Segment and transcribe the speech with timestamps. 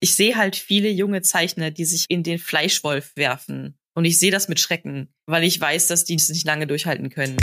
[0.00, 3.76] ich sehe halt viele junge Zeichner, die sich in den Fleischwolf werfen.
[3.94, 7.10] Und ich sehe das mit Schrecken, weil ich weiß, dass die es nicht lange durchhalten
[7.10, 7.36] können.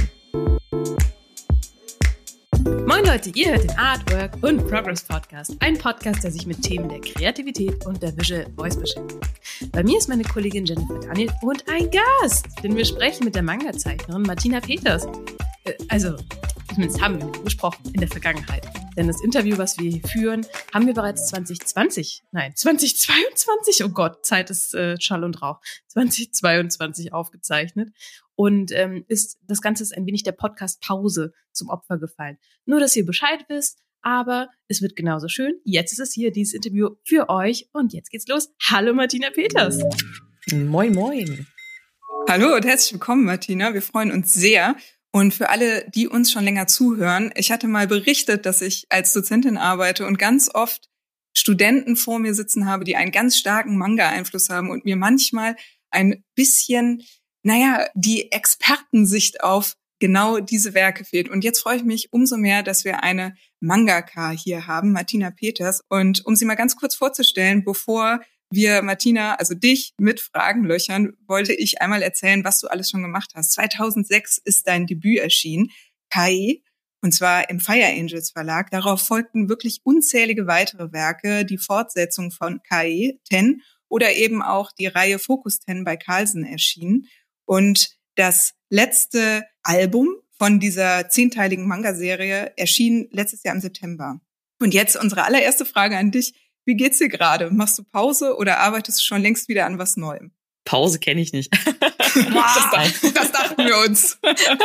[2.87, 5.53] Moin Leute, ihr hört den Artwork und Progress Podcast.
[5.59, 9.71] Ein Podcast, der sich mit Themen der Kreativität und der Visual Voice beschäftigt.
[9.71, 13.43] Bei mir ist meine Kollegin Jennifer Daniel und ein Gast, denn wir sprechen mit der
[13.43, 15.05] Manga-Zeichnerin Martina Peters.
[15.65, 16.15] Äh, also,
[16.75, 18.67] zumindest haben wir gesprochen in der Vergangenheit.
[18.97, 24.25] Denn das Interview, was wir hier führen, haben wir bereits 2020, nein, 2022, oh Gott,
[24.25, 27.91] Zeit ist äh, Schall und Rauch, 2022 aufgezeichnet.
[28.35, 32.37] Und ähm, ist das Ganze ist ein wenig der Podcast Pause zum Opfer gefallen.
[32.65, 35.53] Nur, dass ihr Bescheid wisst, aber es wird genauso schön.
[35.63, 37.69] Jetzt ist es hier, dieses Interview für euch.
[37.71, 38.49] Und jetzt geht's los.
[38.69, 39.81] Hallo Martina Peters.
[40.51, 41.47] Moin, moin.
[42.27, 43.73] Hallo und herzlich willkommen, Martina.
[43.73, 44.75] Wir freuen uns sehr.
[45.15, 49.13] Und für alle, die uns schon länger zuhören, ich hatte mal berichtet, dass ich als
[49.13, 50.89] Dozentin arbeite und ganz oft
[51.33, 55.55] Studenten vor mir sitzen habe, die einen ganz starken Manga-Einfluss haben und mir manchmal
[55.89, 57.01] ein bisschen,
[57.43, 61.29] naja, die Expertensicht auf genau diese Werke fehlt.
[61.29, 65.79] Und jetzt freue ich mich umso mehr, dass wir eine Mangaka hier haben, Martina Peters.
[65.87, 68.19] Und um sie mal ganz kurz vorzustellen, bevor
[68.51, 73.01] wir, Martina, also dich mit Fragen löchern, wollte ich einmal erzählen, was du alles schon
[73.01, 73.53] gemacht hast.
[73.53, 75.71] 2006 ist dein Debüt erschienen,
[76.09, 76.61] Kai,
[77.01, 78.71] und zwar im Fire Angels Verlag.
[78.71, 84.87] Darauf folgten wirklich unzählige weitere Werke, die Fortsetzung von Kai, Ten oder eben auch die
[84.87, 87.05] Reihe Focus Ten bei Carlsen erschienen.
[87.45, 94.19] Und das letzte Album von dieser zehnteiligen Manga-Serie erschien letztes Jahr im September.
[94.59, 96.33] Und jetzt unsere allererste Frage an dich.
[96.65, 97.51] Wie geht's dir gerade?
[97.51, 100.31] Machst du Pause oder arbeitest du schon längst wieder an was Neuem?
[100.65, 101.53] Pause kenne ich nicht.
[101.79, 104.19] das, das, dachten wir uns.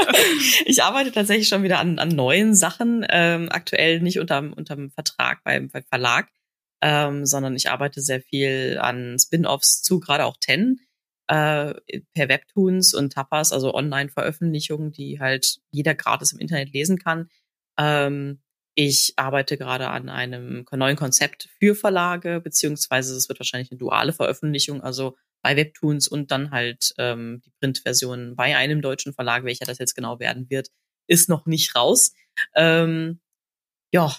[0.65, 3.07] ich arbeite tatsächlich schon wieder an, an neuen Sachen.
[3.11, 6.29] Ähm, aktuell nicht unterm, unterm Vertrag beim, beim Verlag,
[6.81, 10.81] ähm, sondern ich arbeite sehr viel an Spin-offs zu, gerade auch Ten,
[11.27, 11.75] äh,
[12.15, 17.29] per Webtoons und Tapas, also Online-Veröffentlichungen, die halt jeder gratis im Internet lesen kann.
[17.79, 18.41] Ähm,
[18.75, 24.13] ich arbeite gerade an einem neuen Konzept für Verlage, beziehungsweise es wird wahrscheinlich eine duale
[24.13, 29.65] Veröffentlichung, also bei Webtoons und dann halt ähm, die Printversion bei einem deutschen Verlag, welcher
[29.65, 30.69] das jetzt genau werden wird,
[31.07, 32.13] ist noch nicht raus.
[32.55, 33.21] Ähm,
[33.93, 34.15] ja,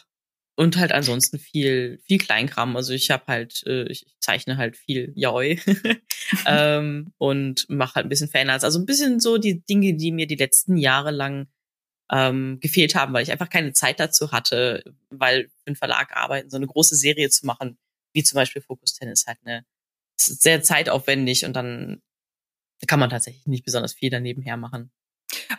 [0.55, 2.75] und halt ansonsten viel, viel Kleinkram.
[2.75, 5.59] Also ich habe halt, äh, ich zeichne halt viel Yaoi
[6.45, 8.63] ähm, und mache halt ein bisschen Fanarts.
[8.63, 11.47] Also ein bisschen so die Dinge, die mir die letzten Jahre lang
[12.11, 16.49] ähm, gefehlt haben, weil ich einfach keine Zeit dazu hatte, weil für einen Verlag arbeiten,
[16.49, 17.77] so eine große Serie zu machen,
[18.13, 19.65] wie zum Beispiel Focus Tennis halt eine
[20.17, 22.01] sehr zeitaufwendig und dann
[22.87, 24.91] kann man tatsächlich nicht besonders viel daneben her machen.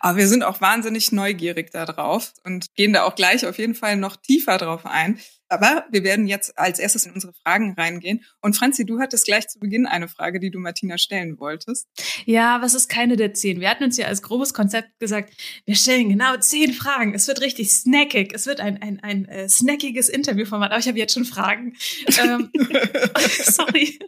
[0.01, 3.97] Aber wir sind auch wahnsinnig neugierig darauf und gehen da auch gleich auf jeden Fall
[3.97, 5.19] noch tiefer drauf ein.
[5.53, 8.25] Aber wir werden jetzt als erstes in unsere Fragen reingehen.
[8.41, 11.87] Und Franzi, du hattest gleich zu Beginn eine Frage, die du Martina stellen wolltest.
[12.25, 13.61] Ja, was ist keine der zehn?
[13.61, 15.35] Wir hatten uns ja als grobes Konzept gesagt,
[15.67, 17.15] wir stellen genau zehn Fragen.
[17.15, 18.33] Es wird richtig snackig.
[18.35, 20.71] Es wird ein, ein, ein äh, snackiges Interviewformat.
[20.71, 21.77] Aber ich habe jetzt schon Fragen.
[22.19, 22.51] ähm,
[23.29, 23.99] sorry.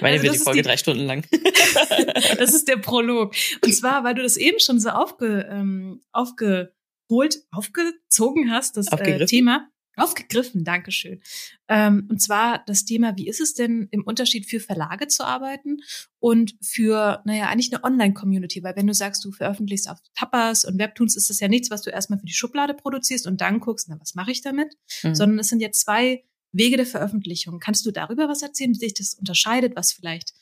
[0.00, 1.26] Meine also, wird die Folge die, drei Stunden lang.
[2.38, 3.34] das ist der Prolog.
[3.64, 9.26] Und zwar, weil du das eben schon so aufge, ähm, aufgeholt, aufgezogen hast, das äh,
[9.26, 9.68] Thema.
[9.96, 11.20] Aufgegriffen, Dankeschön.
[11.68, 15.78] Ähm, und zwar das Thema, wie ist es denn im Unterschied für Verlage zu arbeiten
[16.18, 18.62] und für, naja, eigentlich eine Online-Community?
[18.62, 21.82] Weil wenn du sagst, du veröffentlichst auf Tapas und Webtoons, ist das ja nichts, was
[21.82, 24.74] du erstmal für die Schublade produzierst und dann guckst, na, was mache ich damit?
[25.02, 25.14] Mhm.
[25.14, 27.60] Sondern es sind ja zwei Wege der Veröffentlichung.
[27.60, 30.32] Kannst du darüber was erzählen, wie sich das unterscheidet, was vielleicht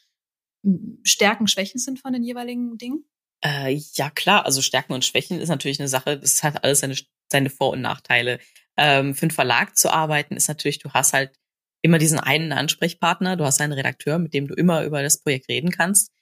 [0.65, 3.05] hm, Stärken, Schwächen sind von den jeweiligen Dingen?
[3.43, 4.45] Äh, ja, klar.
[4.45, 6.97] Also Stärken und Schwächen ist natürlich eine Sache, das hat alles seine,
[7.31, 8.39] seine Vor- und Nachteile
[8.81, 11.39] ähm, für einen Verlag zu arbeiten, ist natürlich, du hast halt
[11.83, 15.49] immer diesen einen Ansprechpartner, du hast einen Redakteur, mit dem du immer über das Projekt
[15.49, 16.13] reden kannst.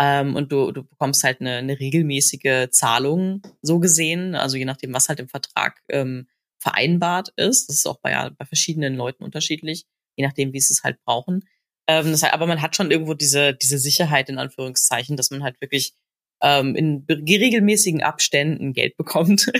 [0.00, 4.92] Ähm, und du, du bekommst halt eine, eine regelmäßige Zahlung, so gesehen, also je nachdem,
[4.92, 6.28] was halt im Vertrag ähm,
[6.60, 7.68] vereinbart ist.
[7.68, 9.86] Das ist auch bei, bei verschiedenen Leuten unterschiedlich,
[10.16, 11.44] je nachdem, wie sie es halt brauchen.
[11.88, 15.42] Ähm, das heißt, aber man hat schon irgendwo diese, diese Sicherheit in Anführungszeichen, dass man
[15.44, 15.94] halt wirklich
[16.42, 19.50] ähm, in regelmäßigen Abständen Geld bekommt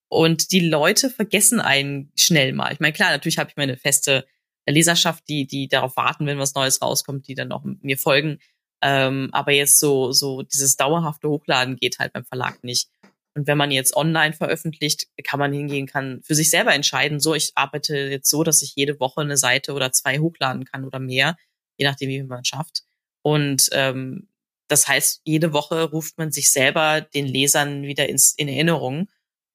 [0.09, 2.73] Und die Leute vergessen einen schnell mal.
[2.73, 4.27] Ich meine, klar, natürlich habe ich meine feste
[4.65, 8.39] Leserschaft, die, die darauf warten, wenn was Neues rauskommt, die dann auch mir folgen.
[8.81, 12.89] Ähm, aber jetzt so, so dieses dauerhafte Hochladen geht halt beim Verlag nicht.
[13.33, 17.35] Und wenn man jetzt online veröffentlicht, kann man hingehen, kann für sich selber entscheiden, so,
[17.35, 20.99] ich arbeite jetzt so, dass ich jede Woche eine Seite oder zwei hochladen kann oder
[20.99, 21.37] mehr,
[21.77, 22.83] je nachdem, wie man es schafft.
[23.21, 24.27] Und ähm,
[24.67, 29.09] das heißt, jede Woche ruft man sich selber den Lesern wieder ins, in Erinnerung.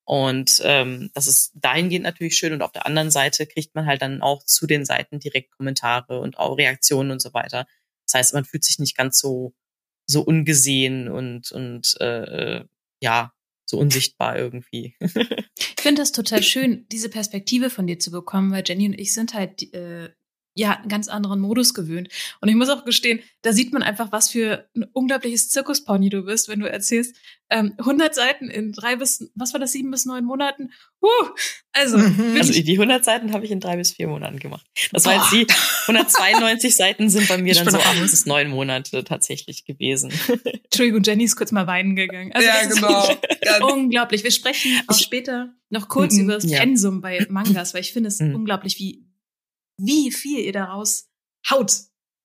[0.05, 2.53] Und ähm, das ist dahingehend natürlich schön.
[2.53, 6.21] Und auf der anderen Seite kriegt man halt dann auch zu den Seiten direkt Kommentare
[6.21, 7.67] und auch Reaktionen und so weiter.
[8.07, 9.55] Das heißt, man fühlt sich nicht ganz so
[10.07, 12.65] so ungesehen und und äh,
[13.01, 13.33] ja
[13.65, 14.97] so unsichtbar irgendwie.
[15.01, 19.15] ich finde das total schön, diese Perspektive von dir zu bekommen, weil Jenny und ich
[19.15, 20.11] sind halt äh,
[20.55, 22.09] ja, einen ganz anderen Modus gewöhnt.
[22.41, 26.23] Und ich muss auch gestehen, da sieht man einfach, was für ein unglaubliches Zirkuspony du
[26.23, 27.17] bist, wenn du erzählst,
[27.53, 30.71] ähm, 100 Seiten in drei bis, was war das, sieben bis neun Monaten?
[31.03, 31.29] Huh,
[31.73, 32.37] also, mhm.
[32.37, 34.67] also die 100 Seiten habe ich in drei bis vier Monaten gemacht.
[34.91, 35.47] Das war jetzt die
[35.89, 40.13] 192 Seiten sind bei mir ich dann so acht bis neun Monate tatsächlich gewesen.
[40.65, 42.33] Entschuldigung, Jenny ist kurz mal weinen gegangen.
[42.33, 43.73] Also ja, genau.
[43.73, 44.25] unglaublich.
[44.25, 46.61] Wir sprechen auch später noch kurz über das ja.
[46.61, 48.35] Pensum bei Mangas, weil ich finde es mhm.
[48.35, 49.05] unglaublich, wie
[49.77, 51.09] wie viel ihr daraus
[51.51, 51.73] haut.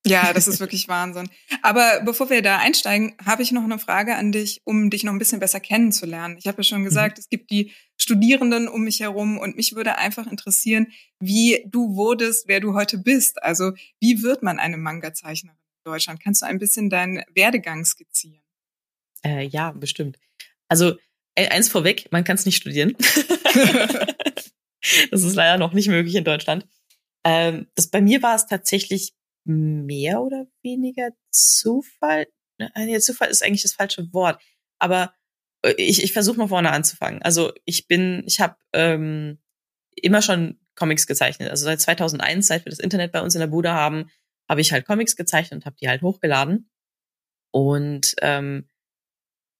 [0.06, 1.28] Ja, das ist wirklich Wahnsinn.
[1.62, 5.12] Aber bevor wir da einsteigen, habe ich noch eine Frage an dich, um dich noch
[5.12, 6.36] ein bisschen besser kennenzulernen.
[6.38, 7.20] Ich habe ja schon gesagt, mhm.
[7.20, 10.88] es gibt die Studierenden um mich herum und mich würde einfach interessieren,
[11.20, 13.42] wie du wurdest, wer du heute bist.
[13.42, 16.22] Also wie wird man eine Manga-Zeichnerin in Deutschland?
[16.22, 18.42] Kannst du ein bisschen deinen Werdegang skizzieren?
[19.24, 20.18] Äh, ja, bestimmt.
[20.68, 20.96] Also
[21.34, 22.94] äh, eins vorweg, man kann es nicht studieren.
[25.10, 26.66] das ist leider noch nicht möglich in Deutschland.
[27.24, 32.26] Ähm, das, bei mir war es tatsächlich mehr oder weniger Zufall.
[32.76, 34.40] Nee, Zufall ist eigentlich das falsche Wort.
[34.78, 35.14] Aber
[35.62, 37.22] äh, ich, ich versuche mal vorne anzufangen.
[37.22, 39.38] Also ich bin, ich habe ähm,
[39.96, 41.50] immer schon Comics gezeichnet.
[41.50, 44.10] Also seit 2001, seit wir das Internet bei uns in der Bude haben,
[44.48, 46.70] habe ich halt Comics gezeichnet und habe die halt hochgeladen.
[47.50, 48.68] Und ähm,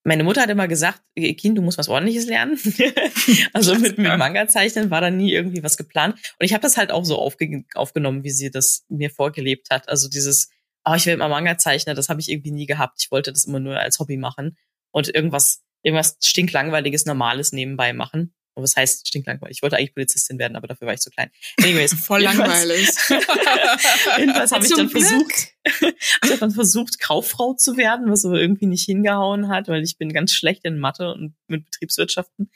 [0.04, 2.58] meine Mutter hat immer gesagt, Kind, du musst was ordentliches lernen.
[3.52, 6.14] also mit, mit Manga zeichnen war da nie irgendwie was geplant.
[6.38, 9.88] Und ich habe das halt auch so aufge aufgenommen, wie sie das mir vorgelebt hat.
[9.88, 10.50] Also dieses,
[10.84, 13.02] oh, ich will immer Manga zeichnen, das habe ich irgendwie nie gehabt.
[13.02, 14.56] Ich wollte das immer nur als Hobby machen
[14.90, 18.34] und irgendwas, irgendwas stinklangweiliges, Normales nebenbei machen.
[18.58, 19.58] Und was heißt stinklangweilig?
[19.58, 21.31] Ich wollte eigentlich Polizistin werden, aber dafür war ich zu klein.
[21.62, 21.94] Anyways.
[22.05, 22.88] Voll langweilig.
[24.19, 25.55] jedenfalls habe ich dann versucht,
[26.25, 29.96] ich hab dann versucht, Kauffrau zu werden, was aber irgendwie nicht hingehauen hat, weil ich
[29.96, 32.50] bin ganz schlecht in Mathe und mit Betriebswirtschaften.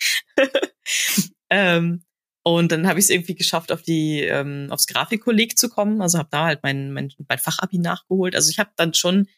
[1.51, 2.03] ähm,
[2.43, 6.03] und dann habe ich es irgendwie geschafft, auf die ähm, aufs Grafikkolleg zu kommen.
[6.03, 8.35] Also habe da halt mein, mein, mein Fachabi nachgeholt.
[8.35, 9.29] Also ich habe dann schon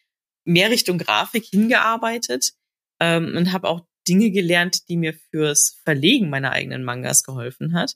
[0.45, 2.53] mehr Richtung Grafik hingearbeitet
[2.99, 7.95] ähm, und habe auch Dinge gelernt, die mir fürs Verlegen meiner eigenen Mangas geholfen hat.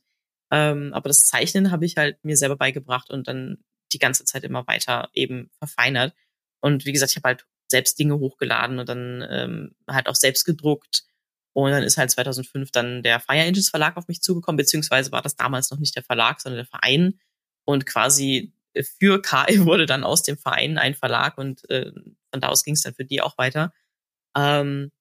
[0.52, 4.44] Ähm, aber das Zeichnen habe ich halt mir selber beigebracht und dann die ganze Zeit
[4.44, 6.14] immer weiter eben verfeinert.
[6.62, 10.46] Und wie gesagt, ich habe halt selbst Dinge hochgeladen und dann ähm, halt auch selbst
[10.46, 11.04] gedruckt.
[11.54, 15.22] Und dann ist halt 2005 dann der Fire Angels Verlag auf mich zugekommen, beziehungsweise war
[15.22, 17.20] das damals noch nicht der Verlag, sondern der Verein.
[17.66, 18.54] Und quasi
[18.98, 21.92] für KI wurde dann aus dem Verein ein Verlag und äh,
[22.32, 23.74] von da aus ging es dann für die auch weiter.
[24.36, 24.92] Ähm,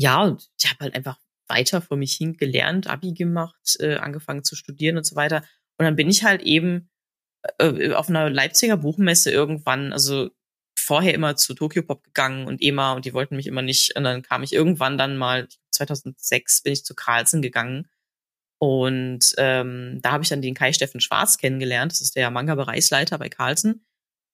[0.00, 4.44] ja, und ich habe halt einfach weiter vor mich hin gelernt, Abi gemacht, äh, angefangen
[4.44, 5.44] zu studieren und so weiter.
[5.76, 6.88] Und dann bin ich halt eben
[7.58, 10.30] äh, auf einer Leipziger Buchmesse irgendwann, also
[10.78, 13.94] vorher immer zu Tokyo Pop gegangen und EMA und die wollten mich immer nicht.
[13.94, 17.86] Und dann kam ich irgendwann dann mal, 2006 bin ich zu Carlsen gegangen.
[18.58, 21.92] Und ähm, da habe ich dann den Kai Steffen Schwarz kennengelernt.
[21.92, 23.84] Das ist der Manga-Bereichsleiter bei Carlsen.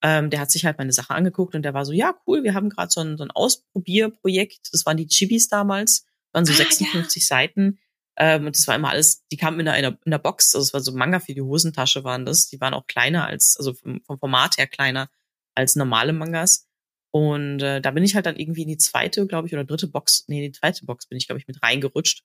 [0.03, 2.55] Ähm, der hat sich halt meine Sache angeguckt und der war so, ja, cool, wir
[2.55, 4.69] haben gerade so ein, so ein Ausprobierprojekt.
[4.73, 7.27] Das waren die Chibis damals, waren so ah, 56 ja.
[7.27, 7.79] Seiten.
[8.19, 10.73] Ähm, und das war immer alles, die kamen in einer, in einer Box, also es
[10.73, 12.49] war so Manga für die Hosentasche waren das.
[12.49, 15.11] Die waren auch kleiner als, also vom, vom Format her kleiner
[15.55, 16.67] als normale Mangas.
[17.11, 19.87] Und äh, da bin ich halt dann irgendwie in die zweite, glaube ich, oder dritte
[19.87, 22.25] Box, nee, in die zweite Box bin ich, glaube ich, mit reingerutscht.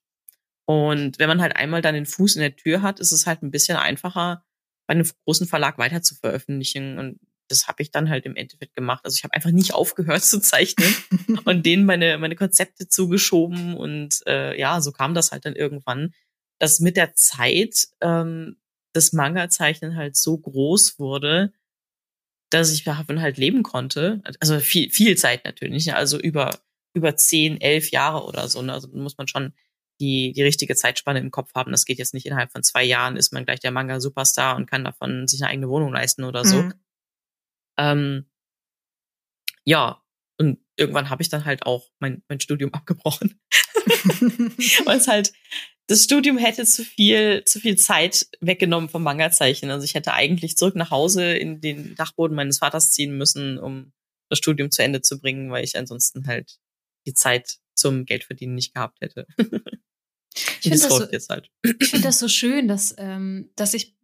[0.66, 3.42] Und wenn man halt einmal dann den Fuß in der Tür hat, ist es halt
[3.42, 4.44] ein bisschen einfacher,
[4.86, 6.98] bei einem großen Verlag weiter zu veröffentlichen.
[6.98, 7.20] Und
[7.52, 9.04] das habe ich dann halt im Endeffekt gemacht.
[9.04, 10.94] Also ich habe einfach nicht aufgehört zu zeichnen
[11.44, 13.76] und denen meine, meine Konzepte zugeschoben.
[13.76, 16.14] Und äh, ja, so kam das halt dann irgendwann,
[16.58, 18.56] dass mit der Zeit ähm,
[18.92, 21.52] das Manga-Zeichnen halt so groß wurde,
[22.50, 24.22] dass ich davon halt leben konnte.
[24.40, 26.58] Also viel, viel Zeit natürlich, also über,
[26.94, 28.60] über zehn, elf Jahre oder so.
[28.62, 28.72] Ne?
[28.72, 29.54] Also muss man schon
[30.00, 31.70] die, die richtige Zeitspanne im Kopf haben.
[31.70, 34.84] Das geht jetzt nicht innerhalb von zwei Jahren, ist man gleich der Manga-Superstar und kann
[34.84, 36.62] davon sich eine eigene Wohnung leisten oder so.
[36.62, 36.74] Mhm.
[37.78, 38.26] Ähm,
[39.64, 40.02] ja,
[40.38, 43.40] und irgendwann habe ich dann halt auch mein, mein Studium abgebrochen.
[44.84, 45.32] Weil es halt,
[45.86, 49.70] das Studium hätte zu viel, zu viel Zeit weggenommen vom Manga-Zeichen.
[49.70, 53.92] Also ich hätte eigentlich zurück nach Hause in den Dachboden meines Vaters ziehen müssen, um
[54.28, 56.58] das Studium zu Ende zu bringen, weil ich ansonsten halt
[57.06, 59.26] die Zeit zum Geldverdienen nicht gehabt hätte.
[59.36, 61.50] ich finde das, so, halt.
[61.82, 63.94] find das so schön, dass, ähm, dass ich,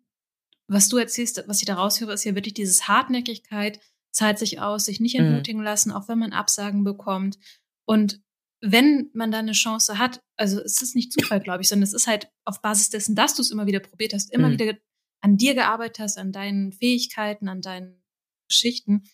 [0.69, 3.81] was du erzählst, was ich da raushöre, ist ja wirklich dieses Hartnäckigkeit,
[4.13, 5.27] zahlt sich aus, sich nicht mhm.
[5.27, 5.65] entmutigen mhm.
[5.65, 7.39] lassen, auch wenn man Absagen bekommt.
[7.87, 8.21] Und
[8.61, 11.95] wenn man da eine Chance hat, also es ist nicht Zufall, glaube ich, sondern es
[11.95, 14.53] ist halt auf Basis dessen, dass du es immer wieder probiert hast, immer mhm.
[14.59, 14.79] wieder
[15.21, 18.03] an dir gearbeitet hast, an deinen Fähigkeiten, an deinen
[18.49, 19.05] Geschichten,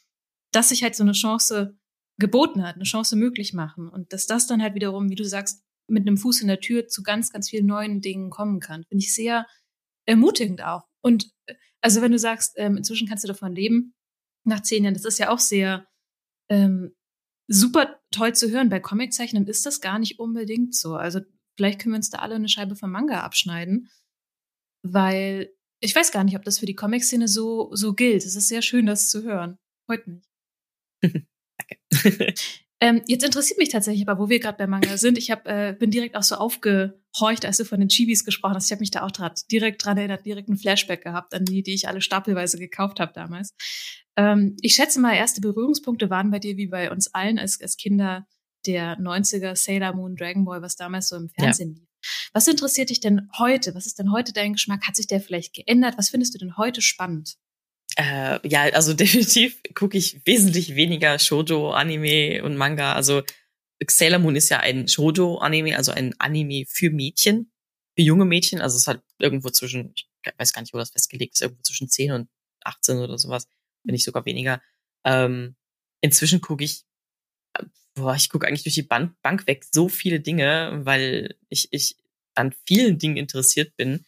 [0.52, 1.78] dass sich halt so eine Chance
[2.18, 5.62] geboten hat, eine Chance möglich machen und dass das dann halt wiederum, wie du sagst,
[5.88, 8.84] mit einem Fuß in der Tür zu ganz, ganz vielen neuen Dingen kommen kann.
[8.84, 9.46] Finde ich sehr
[10.06, 10.84] ermutigend auch.
[11.02, 11.34] Und
[11.85, 13.95] also wenn du sagst, ähm, inzwischen kannst du davon leben,
[14.45, 15.87] nach zehn Jahren, das ist ja auch sehr
[16.49, 16.95] ähm,
[17.47, 18.71] super toll zu hören.
[18.71, 20.95] Bei Comiczeichnen ist das gar nicht unbedingt so.
[20.95, 21.21] Also
[21.57, 23.91] vielleicht können wir uns da alle eine Scheibe vom Manga abschneiden,
[24.83, 28.25] weil ich weiß gar nicht, ob das für die Comic-Szene so, so gilt.
[28.25, 29.59] Es ist sehr schön, das zu hören.
[29.87, 30.25] Freut mich.
[31.03, 31.26] Danke.
[32.81, 35.16] Ähm, jetzt interessiert mich tatsächlich aber, wo wir gerade bei Manga sind.
[35.16, 38.66] Ich hab, äh, bin direkt auch so aufgehorcht, als du von den Chibis gesprochen hast.
[38.66, 41.62] Ich habe mich da auch grad direkt dran erinnert, direkt einen Flashback gehabt an die,
[41.62, 43.54] die ich alle stapelweise gekauft habe damals.
[44.16, 47.76] Ähm, ich schätze mal, erste Berührungspunkte waren bei dir wie bei uns allen als, als
[47.76, 48.26] Kinder
[48.66, 51.81] der 90er Sailor Moon, Dragon Ball, was damals so im Fernsehen ja.
[51.81, 51.88] lief.
[52.33, 53.75] Was interessiert dich denn heute?
[53.75, 54.87] Was ist denn heute dein Geschmack?
[54.87, 55.97] Hat sich der vielleicht geändert?
[55.97, 57.37] Was findest du denn heute spannend?
[57.96, 62.92] Äh, ja, also definitiv gucke ich wesentlich weniger Shoujo, Anime und Manga.
[62.94, 63.22] Also
[63.86, 67.52] Sailor Moon ist ja ein Shoujo-Anime, also ein Anime für Mädchen,
[67.96, 68.60] für junge Mädchen.
[68.60, 70.08] Also es hat irgendwo zwischen, ich
[70.38, 72.28] weiß gar nicht, wo das festgelegt ist, irgendwo zwischen 10 und
[72.64, 73.46] 18 oder sowas,
[73.84, 74.62] wenn nicht sogar weniger.
[75.04, 75.56] Ähm,
[76.00, 76.84] inzwischen gucke ich,
[77.94, 81.96] boah, ich gucke eigentlich durch die Bank, Bank weg so viele Dinge, weil ich, ich
[82.34, 84.04] an vielen Dingen interessiert bin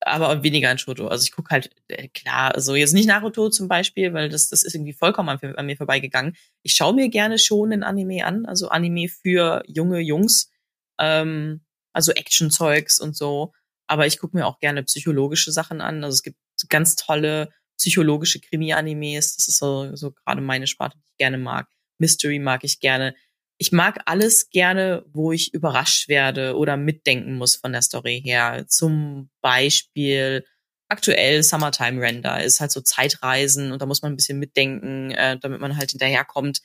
[0.00, 1.08] aber weniger an Shoto.
[1.08, 4.62] Also ich gucke halt, äh, klar, also jetzt nicht Naruto zum Beispiel, weil das, das
[4.62, 6.36] ist irgendwie vollkommen an, an mir vorbeigegangen.
[6.62, 10.50] Ich schaue mir gerne schon ein Anime an, also Anime für junge Jungs,
[10.98, 11.60] ähm,
[11.92, 13.52] also Action-Zeugs und so.
[13.86, 16.04] Aber ich gucke mir auch gerne psychologische Sachen an.
[16.04, 16.38] Also es gibt
[16.68, 19.36] ganz tolle psychologische Krimi-Animes.
[19.36, 21.66] Das ist so, so gerade meine Sparte, die ich gerne mag.
[21.98, 23.14] Mystery mag ich gerne
[23.60, 28.64] ich mag alles gerne, wo ich überrascht werde oder mitdenken muss von der Story her.
[28.66, 30.46] Zum Beispiel
[30.88, 35.38] aktuell Summertime Render ist halt so Zeitreisen und da muss man ein bisschen mitdenken, äh,
[35.38, 36.62] damit man halt hinterherkommt,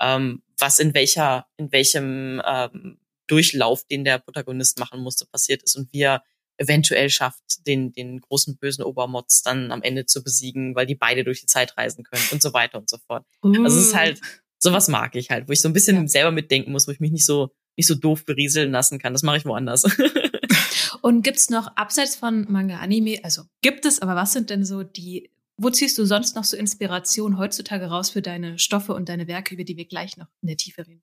[0.00, 5.76] ähm, was in welcher, in welchem ähm, Durchlauf, den der Protagonist machen musste, passiert ist
[5.76, 6.22] und wie er
[6.56, 11.24] eventuell schafft, den, den großen bösen Obermods dann am Ende zu besiegen, weil die beide
[11.24, 13.26] durch die Zeit reisen können und so weiter und so fort.
[13.44, 13.64] Uh.
[13.64, 14.22] Also es ist halt
[14.58, 16.08] sowas mag ich halt, wo ich so ein bisschen ja.
[16.08, 19.12] selber mitdenken muss, wo ich mich nicht so nicht so doof berieseln lassen kann.
[19.12, 19.84] Das mache ich woanders.
[21.02, 24.82] Und gibt's noch abseits von Manga Anime, also gibt es, aber was sind denn so
[24.82, 29.26] die wo ziehst du sonst noch so Inspiration heutzutage raus für deine Stoffe und deine
[29.26, 31.02] Werke, über die wir gleich noch in der Tiefe reden?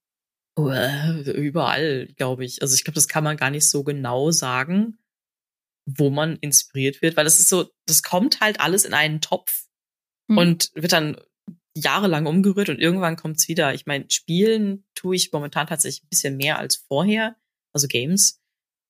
[0.58, 2.62] Überall, glaube ich.
[2.62, 4.98] Also ich glaube, das kann man gar nicht so genau sagen,
[5.86, 9.66] wo man inspiriert wird, weil das ist so, das kommt halt alles in einen Topf
[10.30, 10.38] hm.
[10.38, 11.18] und wird dann
[11.76, 13.74] jahrelang umgerührt und irgendwann kommt's wieder.
[13.74, 17.36] Ich meine, spielen tue ich momentan tatsächlich ein bisschen mehr als vorher,
[17.74, 18.42] also Games.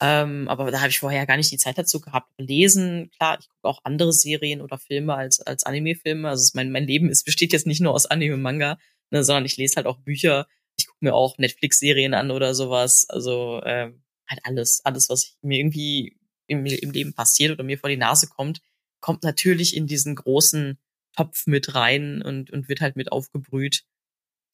[0.02, 2.30] Ähm, aber da habe ich vorher gar nicht die Zeit dazu gehabt.
[2.38, 6.30] Lesen, klar, ich gucke auch andere Serien oder Filme als, als Anime-Filme.
[6.30, 8.78] Also mein, mein Leben ist, besteht jetzt nicht nur aus Anime und Manga,
[9.10, 10.48] ne, sondern ich lese halt auch Bücher.
[10.78, 13.06] Ich gucke mir auch Netflix-Serien an oder sowas.
[13.10, 17.90] Also ähm, halt alles, alles, was mir irgendwie im, im Leben passiert oder mir vor
[17.90, 18.62] die Nase kommt,
[19.00, 20.78] kommt natürlich in diesen großen
[21.16, 23.84] Topf mit rein und, und wird halt mit aufgebrüht.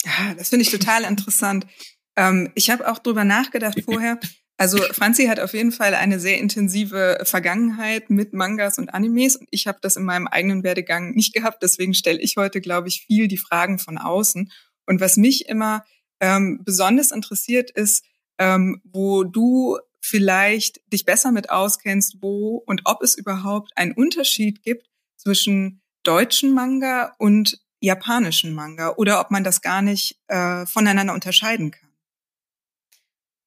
[0.04, 1.68] Ja, das finde ich total interessant.
[2.16, 4.20] Ähm, ich habe auch drüber nachgedacht vorher.
[4.58, 9.48] Also Franzi hat auf jeden Fall eine sehr intensive Vergangenheit mit Mangas und Animes und
[9.50, 11.64] ich habe das in meinem eigenen Werdegang nicht gehabt.
[11.64, 14.52] Deswegen stelle ich heute, glaube ich, viel die Fragen von außen.
[14.86, 15.84] Und was mich immer
[16.20, 18.06] ähm, besonders interessiert ist,
[18.38, 24.62] ähm, wo du vielleicht dich besser mit auskennst, wo und ob es überhaupt einen Unterschied
[24.62, 31.14] gibt zwischen deutschen Manga und japanischen Manga oder ob man das gar nicht äh, voneinander
[31.14, 31.90] unterscheiden kann?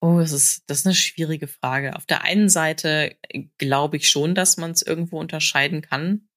[0.00, 1.96] Oh, das ist, das ist eine schwierige Frage.
[1.96, 3.16] Auf der einen Seite
[3.56, 6.28] glaube ich schon, dass man es irgendwo unterscheiden kann,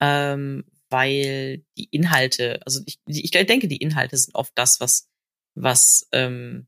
[0.00, 5.10] ähm, weil die Inhalte, also ich, ich denke, die Inhalte sind oft das, was,
[5.54, 6.66] was ähm,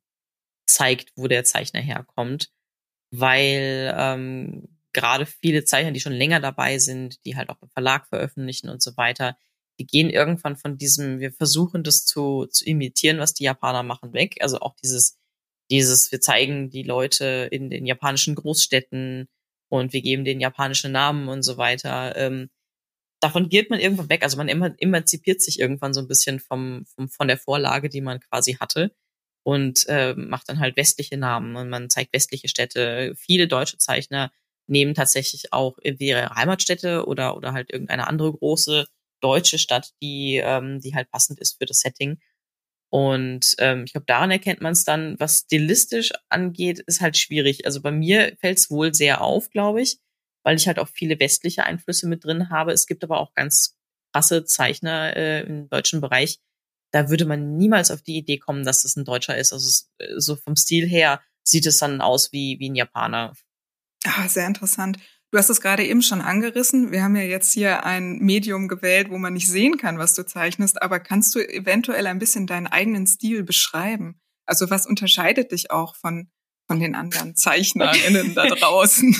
[0.66, 2.52] zeigt, wo der Zeichner herkommt,
[3.10, 8.08] weil ähm, gerade viele Zeichner, die schon länger dabei sind, die halt auch im Verlag
[8.08, 9.36] veröffentlichen und so weiter,
[9.78, 14.14] die gehen irgendwann von diesem, wir versuchen das zu, zu imitieren, was die Japaner machen,
[14.14, 14.38] weg.
[14.40, 15.18] Also auch dieses,
[15.70, 19.28] dieses, wir zeigen die Leute in den japanischen Großstädten
[19.68, 22.16] und wir geben den japanischen Namen und so weiter.
[22.16, 22.48] Ähm,
[23.20, 24.22] davon geht man irgendwann weg.
[24.22, 28.20] Also man emanzipiert sich irgendwann so ein bisschen vom, vom von der Vorlage, die man
[28.20, 28.94] quasi hatte
[29.42, 33.14] und äh, macht dann halt westliche Namen und man zeigt westliche Städte.
[33.16, 34.32] Viele deutsche Zeichner
[34.68, 38.86] nehmen tatsächlich auch ihre Heimatstädte oder oder halt irgendeine andere große
[39.20, 42.18] deutsche Stadt, die ähm, die halt passend ist für das Setting.
[42.90, 47.66] Und ähm, ich glaube, daran erkennt man es dann, was stilistisch angeht, ist halt schwierig.
[47.66, 49.98] Also bei mir fällt es wohl sehr auf, glaube ich,
[50.44, 52.72] weil ich halt auch viele westliche Einflüsse mit drin habe.
[52.72, 53.76] Es gibt aber auch ganz
[54.12, 56.38] krasse Zeichner äh, im deutschen Bereich.
[56.92, 59.52] Da würde man niemals auf die Idee kommen, dass das ein Deutscher ist.
[59.52, 63.34] Also es, äh, so vom Stil her sieht es dann aus wie, wie ein Japaner.
[64.06, 64.98] Ah, sehr interessant.
[65.32, 66.92] Du hast es gerade eben schon angerissen.
[66.92, 70.24] Wir haben ja jetzt hier ein Medium gewählt, wo man nicht sehen kann, was du
[70.24, 74.20] zeichnest, aber kannst du eventuell ein bisschen deinen eigenen Stil beschreiben?
[74.46, 76.30] Also was unterscheidet dich auch von
[76.68, 79.14] von den anderen ZeichnerInnen da draußen.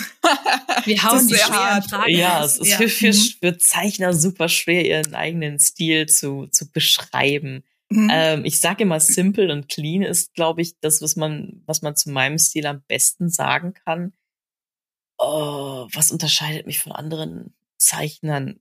[0.84, 2.10] Wir hauen die schweren Fragen.
[2.10, 2.76] Ja, es ist ja.
[2.76, 3.32] Für, für, mhm.
[3.40, 7.62] für Zeichner super schwer, ihren eigenen Stil zu, zu beschreiben.
[7.88, 8.10] Mhm.
[8.12, 11.94] Ähm, ich sage immer, simple und clean ist, glaube ich, das, was man, was man
[11.94, 14.12] zu meinem Stil am besten sagen kann
[15.18, 18.60] oh, was unterscheidet mich von anderen Zeichnern?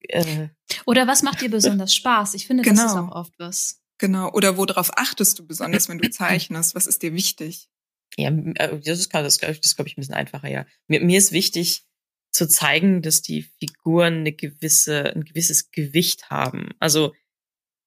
[0.00, 0.48] Äh.
[0.86, 2.34] Oder was macht dir besonders Spaß?
[2.34, 2.82] Ich finde, genau.
[2.82, 3.80] das ist auch oft was.
[3.98, 4.30] Genau.
[4.32, 6.74] Oder worauf achtest du besonders, wenn du zeichnest?
[6.74, 7.68] Was ist dir wichtig?
[8.16, 10.66] Ja, äh, das ist, das, das ist, glaube ich, ein bisschen einfacher, ja.
[10.88, 11.84] Mir, mir ist wichtig
[12.32, 16.70] zu zeigen, dass die Figuren eine gewisse, ein gewisses Gewicht haben.
[16.80, 17.14] Also,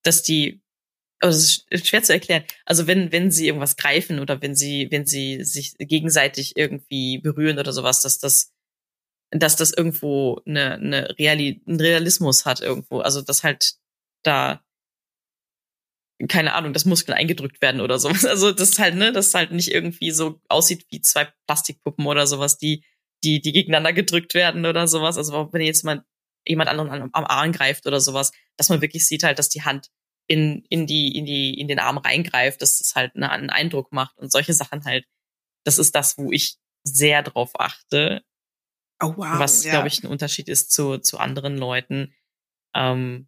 [0.04, 0.62] dass die
[1.20, 2.44] also es ist schwer zu erklären.
[2.66, 7.60] Also wenn, wenn sie irgendwas greifen oder wenn sie, wenn sie sich gegenseitig irgendwie berühren
[7.60, 8.54] oder sowas, dass das,
[9.32, 13.00] dass das irgendwo eine, eine Reali einen Realismus hat irgendwo.
[13.00, 13.74] Also dass halt
[14.24, 14.62] da
[16.28, 18.24] keine Ahnung, dass Muskeln eingedrückt werden oder sowas.
[18.26, 22.58] Also das halt, ne, das halt nicht irgendwie so aussieht wie zwei Plastikpuppen oder sowas,
[22.58, 22.84] die,
[23.24, 25.18] die, die gegeneinander gedrückt werden oder sowas.
[25.18, 26.04] Also wenn jetzt mal
[26.48, 29.64] jemand anderen am, am Arm greift oder sowas, dass man wirklich sieht halt, dass die
[29.64, 29.90] Hand
[30.28, 33.92] in, in die, in die, in den Arm reingreift, dass das halt eine, einen Eindruck
[33.92, 35.06] macht und solche Sachen halt.
[35.64, 38.24] Das ist das, wo ich sehr drauf achte.
[39.02, 39.40] Oh, wow.
[39.40, 39.72] Was, ja.
[39.72, 42.14] glaube ich, ein Unterschied ist zu, zu anderen Leuten.
[42.74, 43.28] Ähm,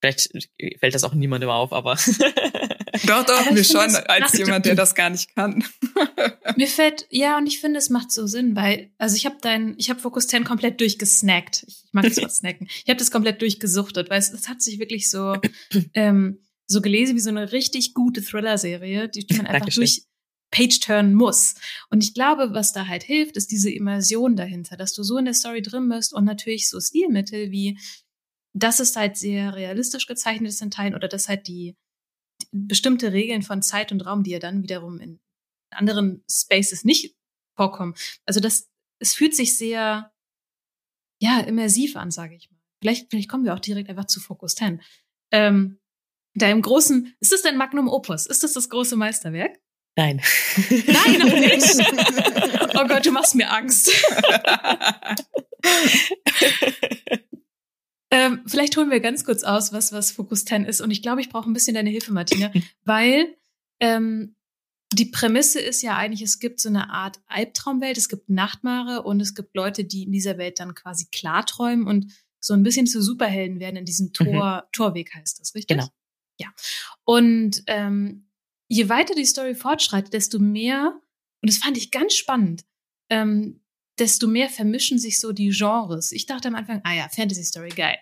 [0.00, 0.30] vielleicht
[0.78, 1.96] fällt das auch niemandem auf, aber.
[3.06, 5.64] doch, doch, mir schon, als jemand, der das gar nicht kann.
[6.56, 9.74] mir fällt, ja, und ich finde, es macht so Sinn, weil, also ich habe dein,
[9.78, 11.64] ich habe Focus 10 komplett durchgesnackt.
[11.66, 12.68] Ich mag das Wort snacken.
[12.70, 15.36] Ich habe das komplett durchgesuchtet, weil es, es hat sich wirklich so,
[15.94, 19.82] ähm, so gelesen wie so eine richtig gute Thriller-Serie, die, die man einfach Dankeschön.
[19.82, 20.02] durch
[20.50, 21.54] Page-Turn muss.
[21.90, 25.24] Und ich glaube, was da halt hilft, ist diese Immersion dahinter, dass du so in
[25.24, 27.78] der Story drin bist und natürlich so Stilmittel wie,
[28.52, 31.76] dass es halt sehr realistisch gezeichnet ist in Teilen oder dass halt die
[32.52, 35.20] bestimmte Regeln von Zeit und Raum, die ja dann wiederum in
[35.70, 37.16] anderen Spaces nicht
[37.56, 37.94] vorkommen.
[38.26, 40.12] Also das, es fühlt sich sehr,
[41.20, 42.58] ja, immersiv an, sage ich mal.
[42.82, 44.80] Vielleicht, vielleicht kommen wir auch direkt einfach zu Focus 10.
[45.32, 45.78] Ähm,
[46.34, 48.26] deinem großen, ist das dein Magnum Opus?
[48.26, 49.58] Ist das das große Meisterwerk?
[49.96, 50.20] Nein.
[50.86, 51.60] Nein, noch nicht.
[52.82, 53.90] Oh Gott, du machst mir Angst.
[58.10, 60.80] ähm, vielleicht holen wir ganz kurz aus, was, was Focus 10 ist.
[60.80, 62.50] Und ich glaube, ich brauche ein bisschen deine Hilfe, Martina,
[62.84, 63.36] weil
[63.80, 64.34] ähm,
[64.92, 69.20] die Prämisse ist ja eigentlich, es gibt so eine Art Albtraumwelt, es gibt Nachtmare und
[69.20, 73.00] es gibt Leute, die in dieser Welt dann quasi klarträumen und so ein bisschen zu
[73.00, 74.72] Superhelden werden in diesem Tor, mhm.
[74.72, 75.76] Torweg heißt das, richtig?
[75.76, 75.88] Genau.
[76.40, 76.48] Ja.
[77.04, 78.28] Und ähm,
[78.66, 80.98] je weiter die Story fortschreitet, desto mehr,
[81.42, 82.64] und das fand ich ganz spannend,
[83.10, 83.60] ähm,
[84.00, 86.10] desto mehr vermischen sich so die Genres.
[86.10, 87.96] Ich dachte am Anfang, ah ja, Fantasy Story, geil.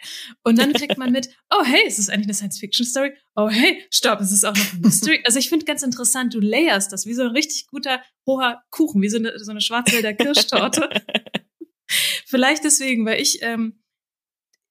[0.44, 3.12] Und dann kriegt man mit, oh hey, es ist eigentlich eine Science Fiction Story.
[3.34, 5.22] Oh hey, stopp, es ist auch noch ein Mystery.
[5.26, 9.02] Also ich finde ganz interessant, du layerst das wie so ein richtig guter hoher Kuchen,
[9.02, 10.88] wie so eine, so eine Schwarzwälder Kirschtorte.
[12.26, 13.82] Vielleicht deswegen, weil ich ähm,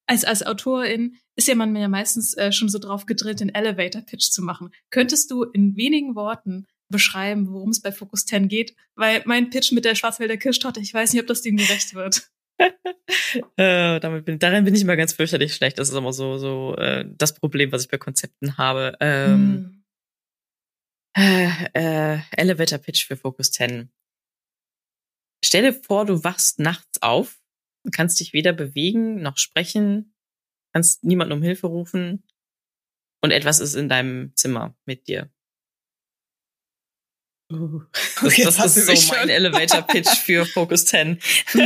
[0.07, 4.01] als, als Autorin ist ja man ja meistens äh, schon so drauf gedrillt, den Elevator
[4.01, 4.71] Pitch zu machen.
[4.89, 8.76] Könntest du in wenigen Worten beschreiben, worum es bei Focus 10 geht?
[8.95, 12.32] Weil mein Pitch mit der Schwarzwälder Kirschtorte, ich weiß nicht, ob das dem gerecht wird.
[13.58, 15.78] äh, damit bin, darin bin ich immer ganz fürchterlich schlecht.
[15.80, 18.97] Das ist immer so, so äh, das Problem, was ich bei Konzepten habe.
[19.00, 19.84] Ähm,
[21.15, 21.21] mm.
[21.73, 23.91] äh, Elevator Pitch für Focus 10.
[25.43, 27.39] Stell dir vor, du wachst nachts auf,
[27.91, 30.15] kannst dich weder bewegen noch sprechen,
[30.73, 32.23] kannst niemanden um Hilfe rufen
[33.21, 35.32] und etwas ist in deinem Zimmer mit dir.
[37.51, 41.19] Uh, das, okay, das ist so mein Elevator-Pitch für Focus 10.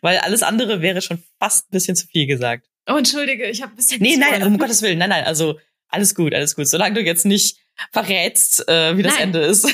[0.00, 2.68] Weil alles andere wäre schon fast ein bisschen zu viel gesagt.
[2.88, 4.00] Oh, entschuldige, ich habe ein bisschen.
[4.00, 6.68] Nee, nein, um Gottes Willen, nein, nein, also alles gut, alles gut.
[6.68, 7.58] Solange du jetzt nicht
[7.92, 9.64] verrätst, äh, wie das Ende ist.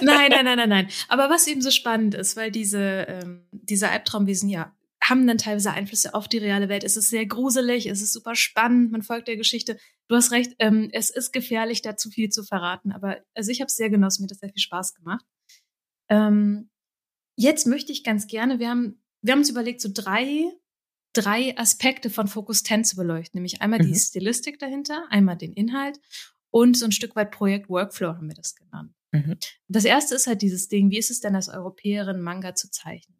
[0.00, 0.88] nein, nein, nein, nein, nein.
[1.08, 4.74] Aber was eben so spannend ist, weil diese, ähm, diese Albtraumwesen ja
[5.08, 6.84] haben dann teilweise Einflüsse auf die reale Welt.
[6.84, 9.78] Es ist sehr gruselig, es ist super spannend, man folgt der Geschichte.
[10.08, 13.60] Du hast recht, ähm, es ist gefährlich, da zu viel zu verraten, aber also ich
[13.60, 15.24] habe es sehr genossen, mir hat das sehr viel Spaß gemacht.
[16.08, 16.70] Ähm,
[17.36, 20.50] jetzt möchte ich ganz gerne, wir haben, wir haben uns überlegt, so drei,
[21.12, 23.92] drei Aspekte von Focus 10 zu beleuchten, nämlich einmal mhm.
[23.92, 26.00] die Stilistik dahinter, einmal den Inhalt
[26.50, 28.94] und so ein Stück weit Projekt Workflow haben wir das genannt.
[29.12, 29.36] Mhm.
[29.68, 33.18] Das erste ist halt dieses Ding, wie ist es denn als Europäerin Manga zu zeichnen?